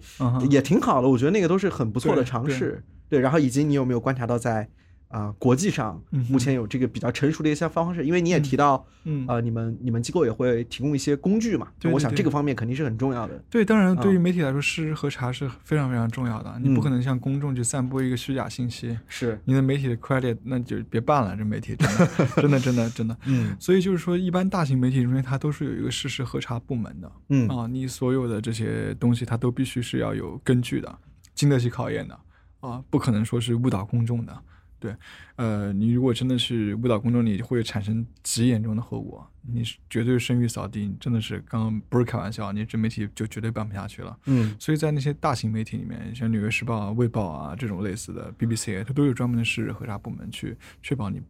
[0.50, 2.82] 也挺好的，我觉得那个都是很不错的尝试。
[3.08, 4.68] 对，然后以及你有没有观察到在
[5.08, 8.04] 啊、国际上嗯目前有这个比较成熟的一些方式？
[8.04, 11.68] 因为你也提到，嗯呃，你们你们机构也会提供一些工具嘛？
[11.78, 13.42] 对对对我想这个方面肯定是很重要的。
[13.48, 16.58] 对，当然，啊对于媒体来说，事实核查是非常非常重要的。
[16.60, 21.36] 你不嗯可能向公众去散播一个虚假信息，是，你的媒体的 credit 那就别办了。
[21.36, 23.16] 这媒体真的，真的，真的，真的。
[23.26, 27.66] 嗯所以就是说，一般大型媒体中间，它都是有一个事实核查部门的嗯啊。
[27.66, 30.98] 你所有的这些东西，它都必须是要有根据的，
[31.34, 32.18] 经得起考验的
[32.60, 34.36] 啊，不可能说是误导公众的。
[34.78, 34.94] 对，
[35.36, 44.18] 呃，你如果真的是误导公众，你会产生极严重的后果，你是绝对声誉扫地，你真的是刚刚不是开玩笑，你这媒体就绝对办不下去了。
[44.26, 51.22] 嗯所以在那些大型媒体里面，像《纽约时报》啊、《卫报》啊这种类似的 BBC，它都有专门的事实核查部门去确保你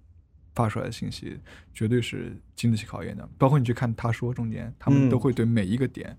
[0.54, 1.38] 发出来的信息
[1.72, 3.28] 绝对是经得起考验的。
[3.38, 6.16] 包括你去看他说中间，他们嗯都会对每一个点，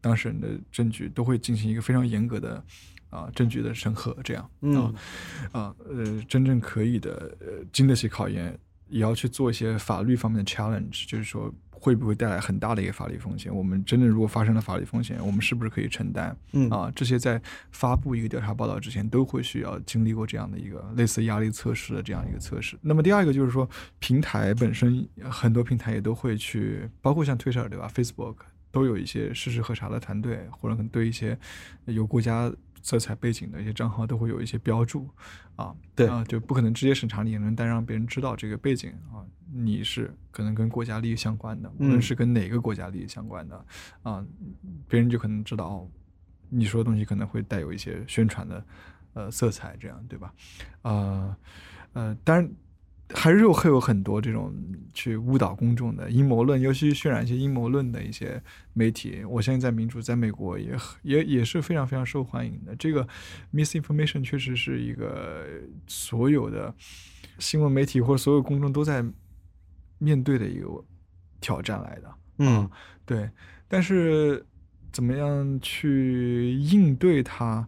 [0.00, 2.64] 当事人的证据都会进行一个非常严格的
[3.10, 4.94] 啊、证据的审核，这样啊嗯
[5.52, 11.52] 啊呃真正可以的呃经得起考验，也要去做一些法律方面的 challenge，就是说。
[11.80, 13.54] 会不会带来很大的一个法律风险？
[13.54, 16.36] 我们真正如果发生了法律风险，我们是不是可以承担？
[16.50, 17.40] 嗯啊，这些在
[17.70, 22.76] 发布一个调查报道之前，都会需要经历过这样的一个类似压力测试的这样一个测试。
[22.82, 28.38] 那么第二个就是说，平台本身很多平台也都会去，包括像 Twitter 对吧，Facebook
[28.72, 31.38] 都有一些事实核查的团队，或者可能对一些
[31.84, 32.52] 有国家
[32.88, 35.06] 色彩背景的一些账号都会有一些标注
[35.56, 39.20] 啊，对啊，就不可能直接审查你，也能但让别人知道这个背景啊，
[39.52, 43.62] 你是可能跟国家利益相关的，无论嗯是跟哪个国家利益相关的
[44.02, 44.24] 啊，
[44.88, 45.90] 别人就可能知道哦，
[46.48, 48.64] 你说的东西可能会带有一些宣传的
[49.12, 50.32] 呃色彩，这样对吧？
[50.80, 51.36] 呃
[51.92, 52.50] 呃，当然
[53.14, 54.54] 还是有会有很多这种
[54.92, 58.42] 去误导公众的阴谋论，尤其渲染一些阴谋论的一些
[58.74, 59.24] 媒体。
[59.24, 62.76] 我相信在民主，在美国也也也是非常非常受欢迎的。
[62.76, 63.06] 这个
[63.52, 65.46] misinformation 确实是一个
[65.86, 66.74] 所有的
[67.38, 69.04] 新闻媒体或者所有公众都在
[69.98, 70.68] 面对的一个
[71.40, 72.14] 挑战来的。
[72.38, 72.68] 嗯
[73.06, 73.30] 对，
[73.66, 74.44] 但是
[74.92, 77.66] 怎么样去应对它？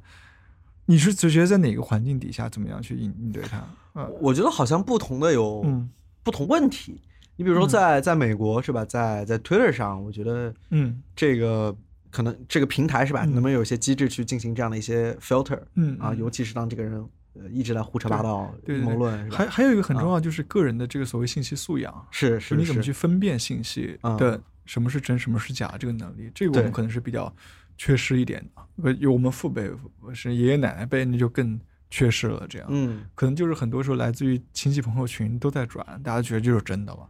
[0.85, 3.65] 你是只觉得在哪个环境底下怎么样去应应对它？
[3.95, 5.91] 呃，我觉得好像不同的有嗯。
[6.23, 7.01] 不同问题。
[7.37, 11.03] 你比如说在在美国是吧，在在 Twitter 上，我觉得嗯。
[11.17, 11.75] 这个
[12.11, 13.33] 可能这个平台是吧，嗯。
[13.33, 15.67] 能不能有一些机制去进行这样的一些 filter 啊？
[15.75, 15.97] 嗯。
[15.99, 16.93] 啊尤其是当这个人
[17.35, 18.85] 呃一直在胡扯八道阴对对。
[18.85, 19.31] 对谋论？
[19.31, 24.17] 还还有一个很重要，就是个人的这个所谓信息素养，是是你怎么去分辨信息嗯。
[24.17, 27.35] 的什么是真，什么是假这个能力，这个我们可能是比较
[27.79, 28.63] 缺失一点的。
[28.85, 29.69] 呃，有我们父辈
[30.13, 31.59] 是爷爷奶奶辈，那就更
[31.91, 32.47] 缺失了。
[32.49, 37.09] 这样，嗯可能就是很多时候来自于亲戚朋友群都在转，大家觉得就是真的了。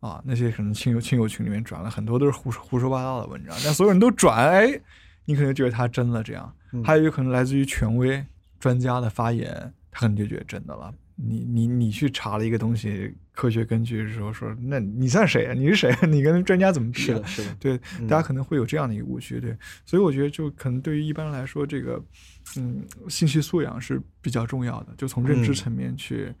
[0.00, 4.80] 啊，那些可能亲友亲友群里面转了很多都是胡说胡说八道的文章，但所有人都转，哎，
[5.26, 6.50] 你可能觉得它真了这样。
[6.72, 8.24] 嗯还有一个可能来自于权威
[8.58, 10.90] 专家的发言，他可能就觉得真的了。
[11.16, 15.52] 你你你去查了一个东西科学根据的时候说，那你算谁啊？
[15.52, 15.98] 你是谁啊？
[16.08, 17.04] 你跟专家怎么比、啊？
[17.04, 19.54] 是的是的对，嗯大家可能会有这样的一个误区，对，
[19.84, 22.02] 所以我觉得就可能对于一般人来说，这个
[22.56, 25.54] 嗯信息素养是比较重要的，就从认知嗯。
[25.54, 26.34] 层面去、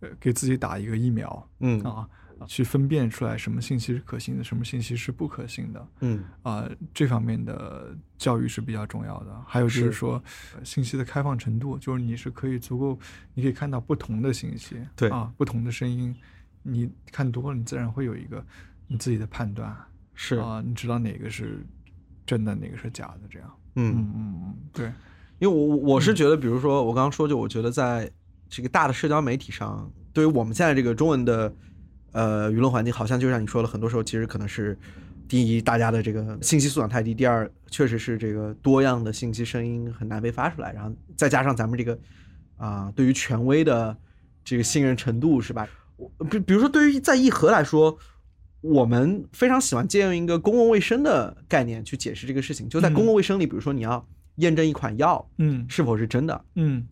[0.00, 1.80] 呃给自己打一个疫苗嗯。
[1.82, 2.08] 啊，
[2.46, 5.88] 去分辨出来什么信息是可信的，什么信息是不可信的。
[6.00, 6.22] 嗯。
[6.42, 9.42] 啊、这方面的教育是比较重要的。
[9.46, 9.80] 还有就是。
[9.86, 10.22] 是说，
[10.54, 12.98] 呃信息的开放程度，就是你是可以足够，
[13.32, 15.08] 你可以看到不同的信息，对。
[15.08, 16.14] 啊，不同的声音，
[16.62, 18.44] 你看多了，你自然会有一个
[18.86, 19.74] 你自己的判断，
[20.14, 20.36] 是。
[20.36, 21.64] 啊，你知道哪个是
[22.26, 23.50] 真的，哪个是假的，这样。
[23.76, 23.94] 嗯。
[23.96, 24.92] 嗯嗯嗯，对，
[25.38, 28.10] 因为我我我是觉得，比如说我刚刚说，就我觉得在
[28.48, 31.52] 这个大的社交媒体上，对于我们现在这个中文的
[32.12, 34.78] 呃舆论环境，好像就像你说的，很多时候其实可能是
[35.28, 40.72] 第一，大家的这个信息素养太低；第二，确实是这个多样的信息声音很难被发出来。
[40.72, 41.98] 然后再加上咱们这个
[42.56, 43.94] 啊、对于权威的
[44.42, 45.68] 这个信任程度，是吧？
[45.96, 47.98] 我比比如说，对于在议和来说，
[48.62, 52.68] 我们非常喜欢借用一个公共卫生的概念去解释这个事情。
[52.68, 54.06] 就在嗯公共卫生里，比如说你要
[54.36, 56.86] 验证一款药嗯是否是真的，嗯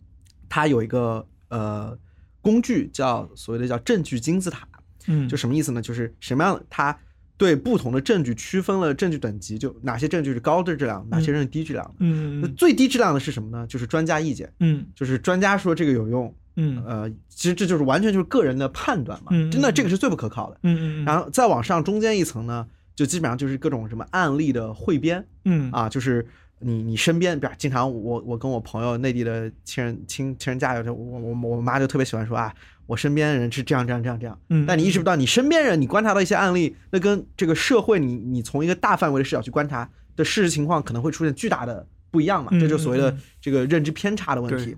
[0.49, 1.97] 它有一个呃
[2.41, 4.67] 工具叫所谓的叫证据金字塔。
[5.07, 5.79] 嗯，就什么意思呢？
[5.81, 6.97] 就是什么样的它
[7.37, 11.93] 对不同的证据区分了证据等级，就哪些证据是高的质量，哪些是低质量的。
[11.99, 13.67] 那嗯那最低质量的是什么呢？
[13.67, 20.59] 就是专家意见，嗯就是专家说这个有用，嗯呃，其实这就是完全就是个人的判断嘛，真的这个是最不可靠的。
[20.63, 22.65] 嗯嗯，然后再往上中间一层呢，
[22.95, 26.25] 就基本上就是各种什么案例的汇编嗯啊，就是
[26.59, 32.53] 你你身边，比如经常我我跟我朋友内地的亲人亲亲人家有，我我我妈就特别喜欢说啊，
[32.85, 42.49] 我身边人是这样这样这样这样，嗯，但你意识不到，你身边人，你观察到一些案例，那跟这个社会你，你从一个大范围的视角去观察的事实情况，可能会出现巨大的不一样嘛？
[42.53, 44.77] 嗯这就所谓的这个认知偏差的问题对。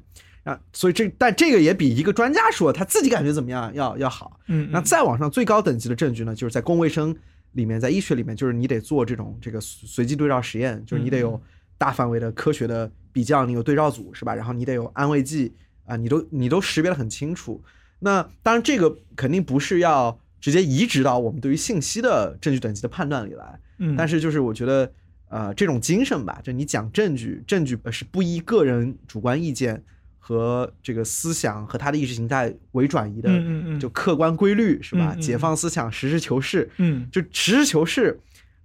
[0.51, 4.39] 啊，所以这但这个也比一个专家说他自己感觉怎么样要要好。
[4.47, 7.13] 嗯，那再往上最高等级的证据呢，就是在公卫生
[7.51, 11.41] 里面，在医学里面，就是你得做这种这个随机对照实验，就是你得有
[11.77, 14.33] 大范围的科学的比较，你有对照组是吧？
[14.33, 15.53] 然后你得有安慰剂
[15.85, 17.63] 啊，你都你都识别的很清楚。
[17.99, 24.91] 那当然，这个肯定不是要直接移植到我们对于信息的证据等级的判断里来，嗯，但是就是我觉得，
[25.29, 29.83] 呃，这种精神吧，就你讲证据，证据呃是不依个人主观意见
[30.19, 35.15] 和这个思想和他的意识形态为转移的，嗯嗯嗯就客观规律是吧？
[35.19, 38.19] 解放思想，实事求是，嗯就实事求是，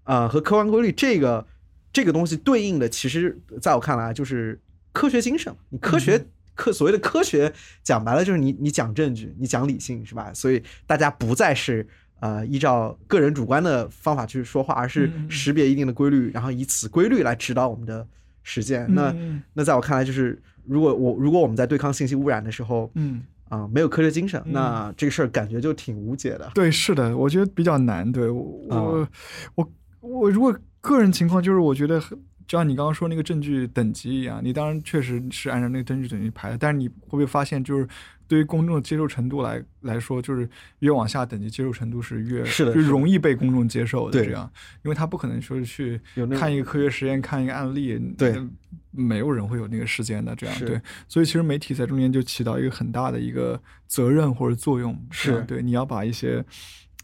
[0.05, 1.47] 呃，和客观规律这个
[1.93, 4.59] 这个东西对应的，其实在我看来就是
[4.93, 5.55] 科学精神。
[5.69, 7.51] 你科学、嗯科所谓的科学，
[7.82, 10.31] 讲白了就是你你讲证据，你讲理性是吧？
[10.35, 11.86] 所以大家不再是
[12.20, 18.06] 呃依照个人主观的方法去说话，而是识别一定的规律，然后以此规律来指导我们的
[18.43, 18.86] 实践。
[18.94, 23.23] 那嗯那在我看来，就是如果我如果我们在对抗信息污染的时候，嗯。
[23.48, 26.51] 啊、没有科学精神，嗯那这个事儿感觉就挺无解的。
[26.55, 28.10] 对，是的，我觉得比较难。
[28.10, 29.06] 对我，
[29.55, 29.70] 我，
[30.01, 37.88] 我如果个人情况就是，我觉得很就像你刚刚说那个证据等级一样，你当然确实是按照那个证据等级排的，但是你会不会发现，就是
[38.28, 40.46] 对于公众的接受程度来来说，就是
[40.80, 42.42] 越往下等级接受程度是越
[42.74, 44.50] 容易被公众接受的这样，
[44.84, 46.00] 因为他不可能说是去
[46.36, 48.36] 看一个科学实验，看一个案例，对。
[48.94, 50.78] 没有人会有那个时间的这样对，
[51.09, 55.42] 所以其实媒体在中间就起到一个很大的一个责任或者作用，是。
[55.44, 56.44] 对，你要把一些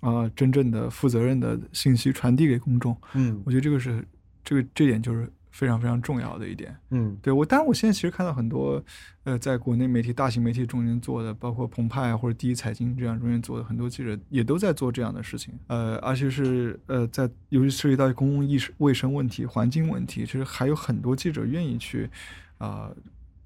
[0.00, 4.06] 啊、真正的负责任的信息传递给公众，嗯我觉得这个是
[4.44, 6.76] 这个这点就是非常非常重要的一点。
[6.90, 8.82] 嗯对我，当然我现在其实看到很多
[9.24, 15.52] 呃，在国内媒体、大型媒体中间做的，包括澎湃啊或者第一财经这样中间做的，很多记者也都在做这样的事情。
[15.66, 22.08] 呃，而且是呃，在尤其涉及到公共意识、卫生问题、环境问题，其实还有很多记者愿意去
[22.58, 22.90] 啊、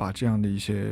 [0.02, 0.84] 把这样的一些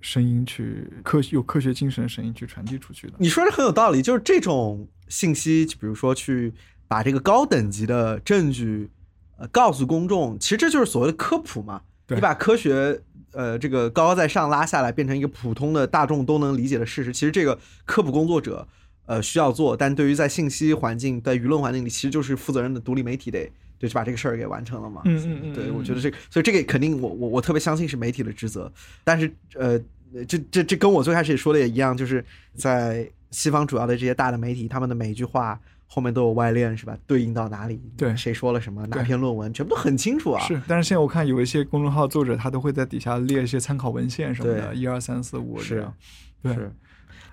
[0.00, 3.12] 声音去科有科学精神的声音去传递出去的。
[3.18, 6.52] 你说的很有道理，就是这种信息，比如说去
[6.88, 8.90] 把这个高等级的证据，
[9.36, 11.82] 呃，告诉公众，其实这就是所谓的科普嘛。
[12.08, 13.00] 你把科学，
[13.30, 17.12] 呃，这个高高在上拉下来，变成一个普通的大众都能理解的事实。
[17.12, 18.66] 其实这个科普工作者，
[19.06, 23.52] 呃，需要做，但对于在信息环境、在舆论环境里，其实就是负责任的独立媒体得。
[23.78, 25.02] 对，就把这个事儿给完成了嘛。
[25.04, 28.72] 嗯嗯嗯对，嗯我觉得这个，所以这个肯定我我我特别相信是媒体的职责，
[29.04, 29.78] 但是呃，
[30.26, 32.24] 这这这跟我最开始也说的也一样，就是
[32.54, 36.96] 在西方主要的这些大的媒体，他们的每一句话后面都有外链是吧？
[37.06, 37.80] 对应到哪里？
[37.96, 38.86] 对谁说了什么？
[38.86, 40.42] 哪篇论文，全部都很清楚啊。
[40.46, 45.94] 是，但是现在我看有一些公众号作者，他都会在底下列一些参考文献什么的，一二三四五是这样。
[46.42, 46.56] 对，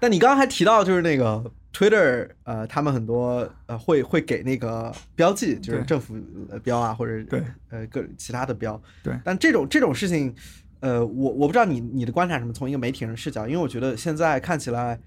[0.04, 0.10] 是。
[0.10, 1.42] 但你刚刚还提到，就是那个
[1.74, 6.16] Twitter，呃，他们很多呃会会给那个标记，就是政府
[6.50, 8.80] 呃标啊，或者对呃各其他的标。
[9.02, 10.36] 对但这种这种事情，
[10.82, 15.00] 呃，我我不知道你你的观察什么，从一个媒体人视角，因为我觉得现在看起来，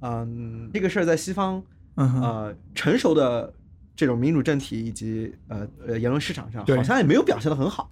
[0.00, 1.60] 嗯、这个事儿在西方
[1.96, 3.52] 呃成熟的
[3.96, 7.90] 这种民主政体以及呃呃言论市场上，对好像也没有表现的很好。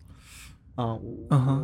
[0.74, 0.98] 啊、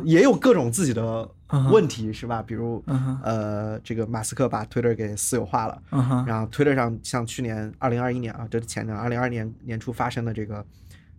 [0.05, 1.27] 也有各种自己的
[1.71, 2.43] 问题，是吧？
[2.43, 2.83] 比如，
[3.23, 5.81] 呃，这个马斯克把 Twitter 给私有化了，
[6.27, 10.63] 然后 Twitter 上像去年二零二一年啊，这是前年二零二年年初发生的这个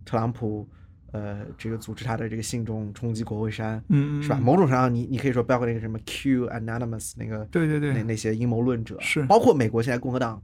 [0.05, 0.65] 特朗普，
[1.11, 4.37] 呃，这个组织他的这个信众冲击国会山，嗯嗯，是吧？
[4.39, 7.93] 嗯某种程度上你，你可以说包括那个什么 Q Anonymous 那个，对对对。
[7.93, 9.25] 那那些阴谋论者，是。
[9.25, 10.41] 包括美国现在共和党，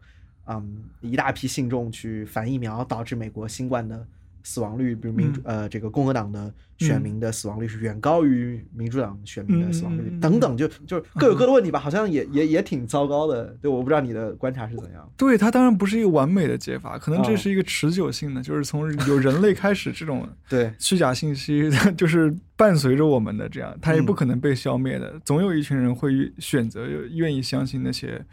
[0.47, 4.05] 嗯，一大批信众去反疫苗，导致美国新冠的
[4.47, 13.47] 死亡率，比如民主、嗯呃这个共和党的选民的死亡率是远高于民主党选民的死亡率、等等，就就各有各的问题吧，好像也也也挺糟糕的。
[13.61, 15.11] 对，我不知道你的观察是怎样。
[15.17, 25.19] 对，它当然不是一个完美的解法，可能这哦是一个持久性的，就是从有人类开始，这种 对，虚假信息 就是伴随着我们的，这样它也不嗯可能被消灭的。
[25.25, 28.23] 总有一群人会选择愿意相信那些，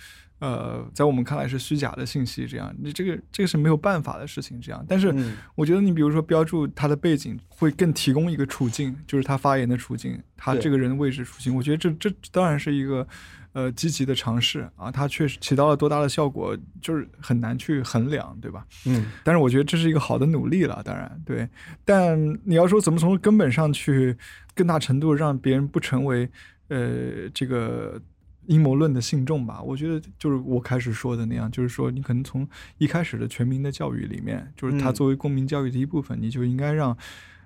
[0.44, 4.84] 呃，在我们看来是虚假的信息，这样你这个这个是没有办法的事情，这样。
[4.86, 11.56] 但是嗯我觉得你比如说标注他的背景，会更提供一个处境，就是他发言的处境，他这个人的位置处境。
[11.56, 13.06] 我觉得这这当然是一个
[13.54, 18.66] 呃积极的尝试啊，它确实起到了多大的效果，就是很难去衡量，对吧？
[18.84, 21.48] 嗯但是我觉得这是一个好的努力了，当然对。
[21.86, 24.14] 但你要说怎么从根本上去
[24.54, 26.28] 更大程度让别人不成为
[26.68, 27.98] 呃这个
[28.46, 32.46] 阴谋论的信众吧，我觉得就是我开始说的那样，就是说你可能从
[32.78, 36.96] 一开始的全民的教育里面，就是它嗯作为公民教育的一部分，你就应该让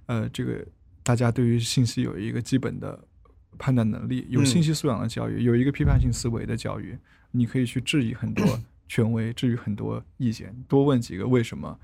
[0.06, 0.66] 呃这个
[1.02, 2.98] 大家对于信息有一个基本的
[3.58, 6.98] 判断能力，有嗯信息素养的教育，有一个批判性思维的教育，
[7.32, 8.44] 你可以去质疑很多
[8.88, 11.78] 权威，质疑很多意见，多问几个为什么。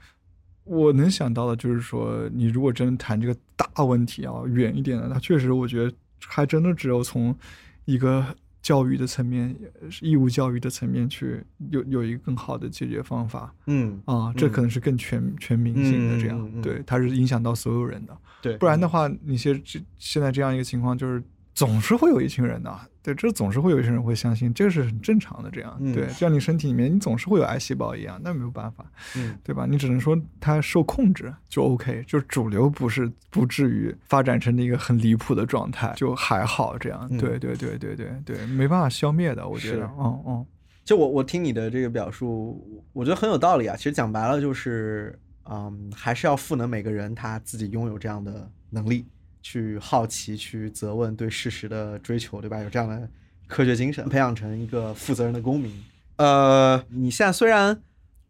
[0.65, 5.95] 我能想到的就是说，你如果真的谈这个大问题啊，远一点的，它确实我觉得
[6.27, 7.37] 还真的只有从
[7.85, 8.35] 一个
[8.65, 9.55] 教育的层面，
[10.01, 13.55] 义务教育的层面去有有一个更好的解决方法。
[13.67, 16.63] 嗯，啊，这嗯可能是更全全民性的这样，嗯嗯嗯。
[16.63, 18.17] 对，它是影响到所有人的。
[18.41, 21.23] 对，不然的话，你现这现在这样一个情况，就是
[21.55, 25.51] 总是会有一群人的，对，这总是会有一群人会相信，这个是很正常的。
[25.51, 28.85] 这样，嗯对，就像你身体里面，你总是会有癌细胞一样，那没有办法，
[29.17, 29.65] 嗯对吧？
[29.65, 37.07] 你只能说它受控制就 OK，就主流不是不至于发展成一个很离谱的状态，就还好这样。
[37.11, 40.47] 嗯对对对对对对，没办法消灭的，我觉得，嗯嗯
[40.85, 43.75] 就我我听你的这个表述，我觉得很有道理啊。
[43.77, 45.19] 其实讲白了就是，
[45.49, 49.07] 嗯，还是要赋能每个人他自己拥有这样的能力，
[49.45, 52.59] 去好奇、去责问、对事实的追求，对吧？
[52.63, 53.07] 有这样的
[53.47, 55.71] 科学精神，培养成一个负责任的公民。
[56.17, 57.79] 呃，你现在虽然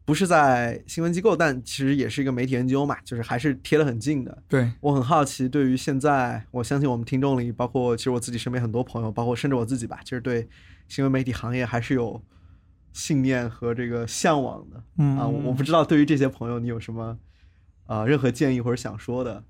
[0.05, 4.43] 不是在新闻机构，但其实也是一个媒体研究嘛，就是还是贴得很近的。
[4.49, 10.49] 对，我很好奇，对于现在，我相信我们听众里，包括其实我自己身边很多朋友，包括甚至我自己吧，就是对
[10.89, 12.21] 新闻媒体行业还是有
[12.93, 14.83] 信念和这个向往的。
[14.99, 17.17] 嗯啊，我我不知道对于这些朋友你有什么
[17.87, 19.45] 啊、任何建议或者想说的？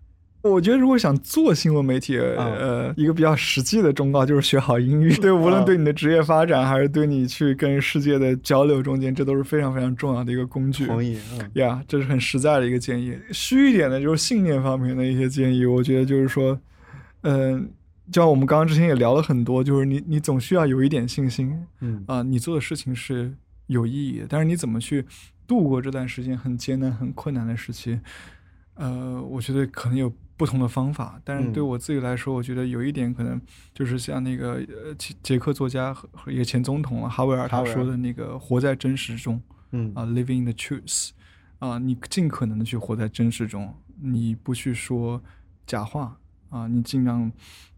[0.51, 5.15] 我觉得如果想做新闻媒体，呃，一个比较实际的忠告就是学好英语。
[5.17, 10.87] 对，无论对你的职业发展，还是对你去跟世界的交流中间，这都是非常非常重要的一个工具。
[10.87, 13.17] 同意，嗯呀这是很实在的一个建议。
[13.33, 16.61] 虚一点的就是信念方面的一些建议，我觉得就是说，
[17.23, 17.71] 嗯、
[18.13, 23.33] 就像我们刚刚之前也聊了很多，就是你你总需要有一点信心嗯啊、你做的事情是
[23.69, 25.07] 有意义的，但是你怎么去
[25.47, 27.99] 度过这段时间很艰难、很困难的时期，
[28.75, 31.21] 呃，我觉得可能有不同的方法。
[31.25, 33.41] 但是对嗯我自己来说，我觉得有一点可能
[33.73, 34.55] 就是像那个
[34.85, 39.41] 呃捷捷克作家和和一个前总统啊哈维尔他说的那个“活在真实中”。
[39.77, 41.11] 嗯啊、l i v i n g in the truth，
[41.59, 45.21] 啊、你尽可能的去活在真实中，你不去说
[45.67, 46.17] 假话
[46.51, 47.33] 啊、你尽量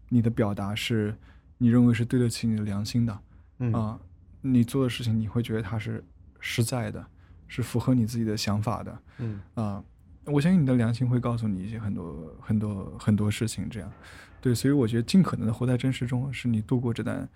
[0.09, 1.17] 你的表达是
[1.57, 3.21] 你认为是对得起你的良心的啊、
[3.59, 3.99] 嗯
[4.41, 6.03] 你做的事情你会觉得它是
[6.39, 7.03] 实在的，
[7.47, 9.83] 是符合你自己的想法的嗯啊、
[10.27, 13.91] 我相信你的良心会告诉你一些很多很多很多事情，这样
[14.41, 17.27] 对，所以我觉得尽可能的活在真实中，是你度过这段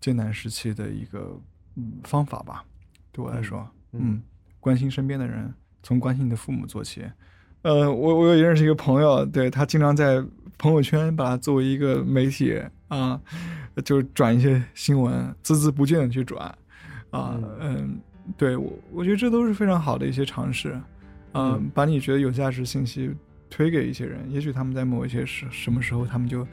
[0.00, 1.40] 艰难时期的一个
[1.76, 2.64] 嗯方法吧，
[3.12, 3.66] 对我来说。
[3.92, 4.22] 嗯嗯，
[4.60, 7.04] 关心身边的人，从关心你的父母做起。
[7.62, 10.22] 呃，我我有认识一个朋友，对他经常在
[10.58, 13.20] 朋友圈把它作为一个媒体啊，
[13.84, 16.46] 就转一些新闻，孜孜不倦的去转
[17.10, 18.00] 啊，嗯嗯，
[18.36, 20.78] 对我我觉得这都是非常好的一些尝试，
[21.38, 23.10] 啊，嗯把你觉得有价值信息
[23.50, 26.46] 推给一些人，也许他们在某一些时什么时候他们就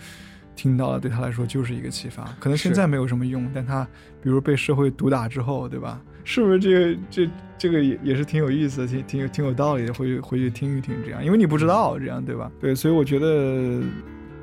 [0.55, 2.23] 听到了，对他来说就是一个启发。
[2.39, 3.83] 可能现在没有什么用，但他
[4.21, 6.01] 比如被社会毒打之后，对吧？
[6.23, 12.51] 是不是这个这这个也也是挺有意思的，挺挺有挺有道理的，回去回去听一听这样，因为你不知道这样对吧？
[12.59, 13.81] 对，所以我觉得，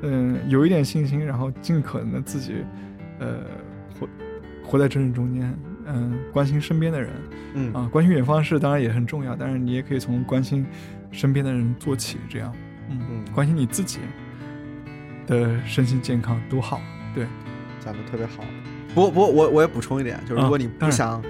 [0.01, 2.53] 嗯，有一点信心，然后尽可能的自己，
[3.19, 3.39] 呃，
[3.99, 4.07] 活
[4.63, 5.53] 活在真实中间，
[5.85, 7.11] 嗯，关心身边的人
[7.53, 7.73] 嗯。
[7.73, 10.65] 啊，关心远方事当然也很重要，但是你也可以从关心
[11.11, 12.53] 身边的人做起，这样，
[12.89, 13.99] 嗯，嗯关心你自己
[15.27, 16.81] 的身心健康多好，
[17.15, 17.25] 对，
[17.83, 18.43] 讲的特别好。
[18.93, 21.21] 不过不过我我也补充一点，就是如果你不想、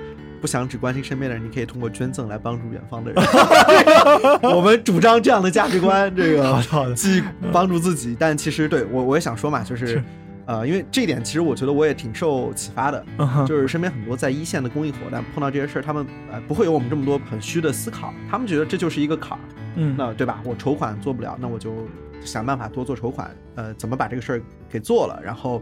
[0.41, 3.23] 不想只关心身边的人，你可以通过捐赠来帮助远方的人。
[4.55, 7.23] 我们主张这样的价值观，这个好的好的既
[7.53, 10.03] 帮助自己，但其实对我我也想说嘛，就是是
[10.45, 13.05] 呃，因为这一点其实我觉得我也挺受启发的，
[13.47, 19.41] 就是身边很多在一线的公益伙伴碰到这些事儿，他们呃不会有我们这么多很虚的思考，他们觉得这就是一个坎儿，
[19.75, 20.41] 嗯那对吧？
[20.43, 21.87] 我筹款做不了，那我就
[22.25, 25.19] 想办法多做筹款，呃，怎么把这个事儿给做了？
[25.23, 25.61] 然后，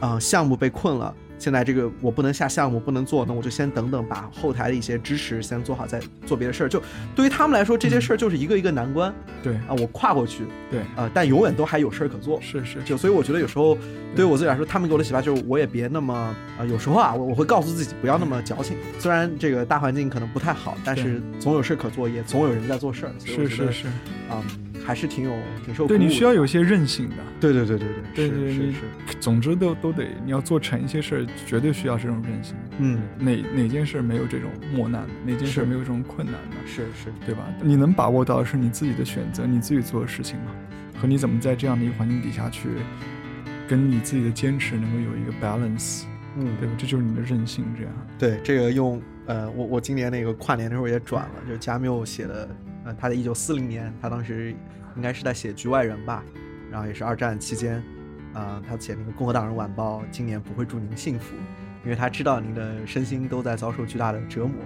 [0.00, 1.14] 呃，项目被困了，
[1.44, 6.68] 现在这个我不能下项目，不能做，那我就先等等，把后台的一些支持先做好，再做别的事儿。
[6.70, 6.82] 就
[7.14, 12.40] 对于他们来说，这些事儿就是一个一个难关对啊、我跨过去，对啊，但永远都还有事儿可做。
[12.40, 13.76] 是是就所以我觉得有时候
[14.16, 18.78] 对于我自己来说，他们给我的启发就是我也别那么啊、呃有时候啊，我我会告诉自己不要那么矫情。
[18.98, 23.12] 虽然这个大环境可能不太好，但是总有事可做，也总有人在做事儿。
[23.22, 23.86] 是是是，
[24.30, 24.42] 嗯，
[24.84, 25.32] 还是挺有
[25.64, 27.16] 挺受鼓对你需要有一些韧性的。
[27.40, 32.54] 对对对对对对对是是是，总之都都得，你要做成一些事儿，绝对需要这种韧性。
[32.78, 35.06] 嗯，哪哪件事没有这种磨难？
[35.24, 36.56] 哪件事是没有这种困难呢？
[36.66, 37.42] 是是，对吧？
[37.62, 40.52] 你能把握到的是你自己的选择，你自己做的事情嘛，
[41.00, 42.68] 和你怎么在这样的一个环境底下去，
[43.66, 46.04] 跟你自己的坚持能够有一个 balance，
[46.36, 46.74] 嗯对吧？
[46.76, 47.92] 这就是你的韧性，这样。
[48.18, 52.48] 对这个用呃，我我今年那个跨年的时候也转了，就是加缪写的，
[52.84, 54.54] 呃，他在一九四零年，他当时
[54.96, 56.22] 应该是在写《局外人》吧，
[56.70, 57.82] 然后也是二战期间，
[58.32, 61.34] 啊、他写那个《共和党人晚报》，今年不会祝您幸福，
[61.82, 64.56] 因为他知道您的身心都在遭受巨大的折磨，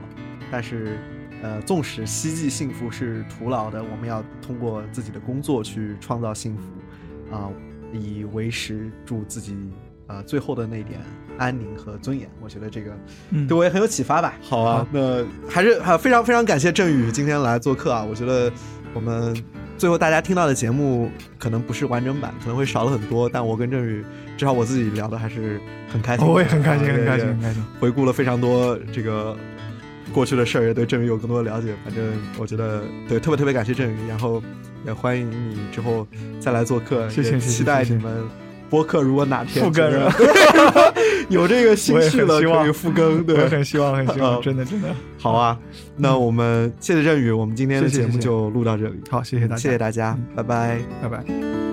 [0.51, 0.99] 但是。
[1.41, 6.63] 呃，纵使希冀幸福是徒劳的，我们要通过自己的工作去创造幸福，
[7.33, 7.49] 啊、
[7.93, 9.71] 以维持住自己
[10.09, 11.01] 呃最后的那点
[11.39, 12.29] 安宁和尊严。
[12.41, 12.91] 我觉得这个
[13.31, 14.35] 嗯对我也很有启发吧。
[14.43, 18.05] 好啊，那还是还非常非常感谢振宇今天来做客啊！
[18.05, 18.51] 我觉得
[18.93, 19.33] 我们
[19.77, 21.09] 最后大家听到的节目
[21.39, 24.05] 可能不是完整版，可能会少了很多，但我跟振宇
[24.37, 27.65] 至少我自己聊的还是很开心的，我也很开心，啊很开心，很开心。
[27.79, 29.37] 回顾了非常多这个
[30.13, 31.75] 过去的事儿，也对振宇有更多的了解。
[31.85, 32.05] 反正
[32.39, 34.43] 我觉得对，特别特别感谢振宇，然后
[34.85, 36.07] 也欢迎你之后
[36.41, 38.48] 再来做客，也期待谢谢你们。
[38.71, 40.13] 播客如果哪天复更了
[41.29, 43.25] 有这个心我也绪了，可以复更。
[43.25, 44.89] 对，也很希望，很希啊望，真的真的。
[45.19, 45.59] 好啊，
[45.97, 49.01] 那我们谢谢振宇，我们今天的节目就录到这里。
[49.11, 50.79] 好，谢谢大家，谢谢大家，嗯拜拜。
[51.03, 51.68] 拜拜。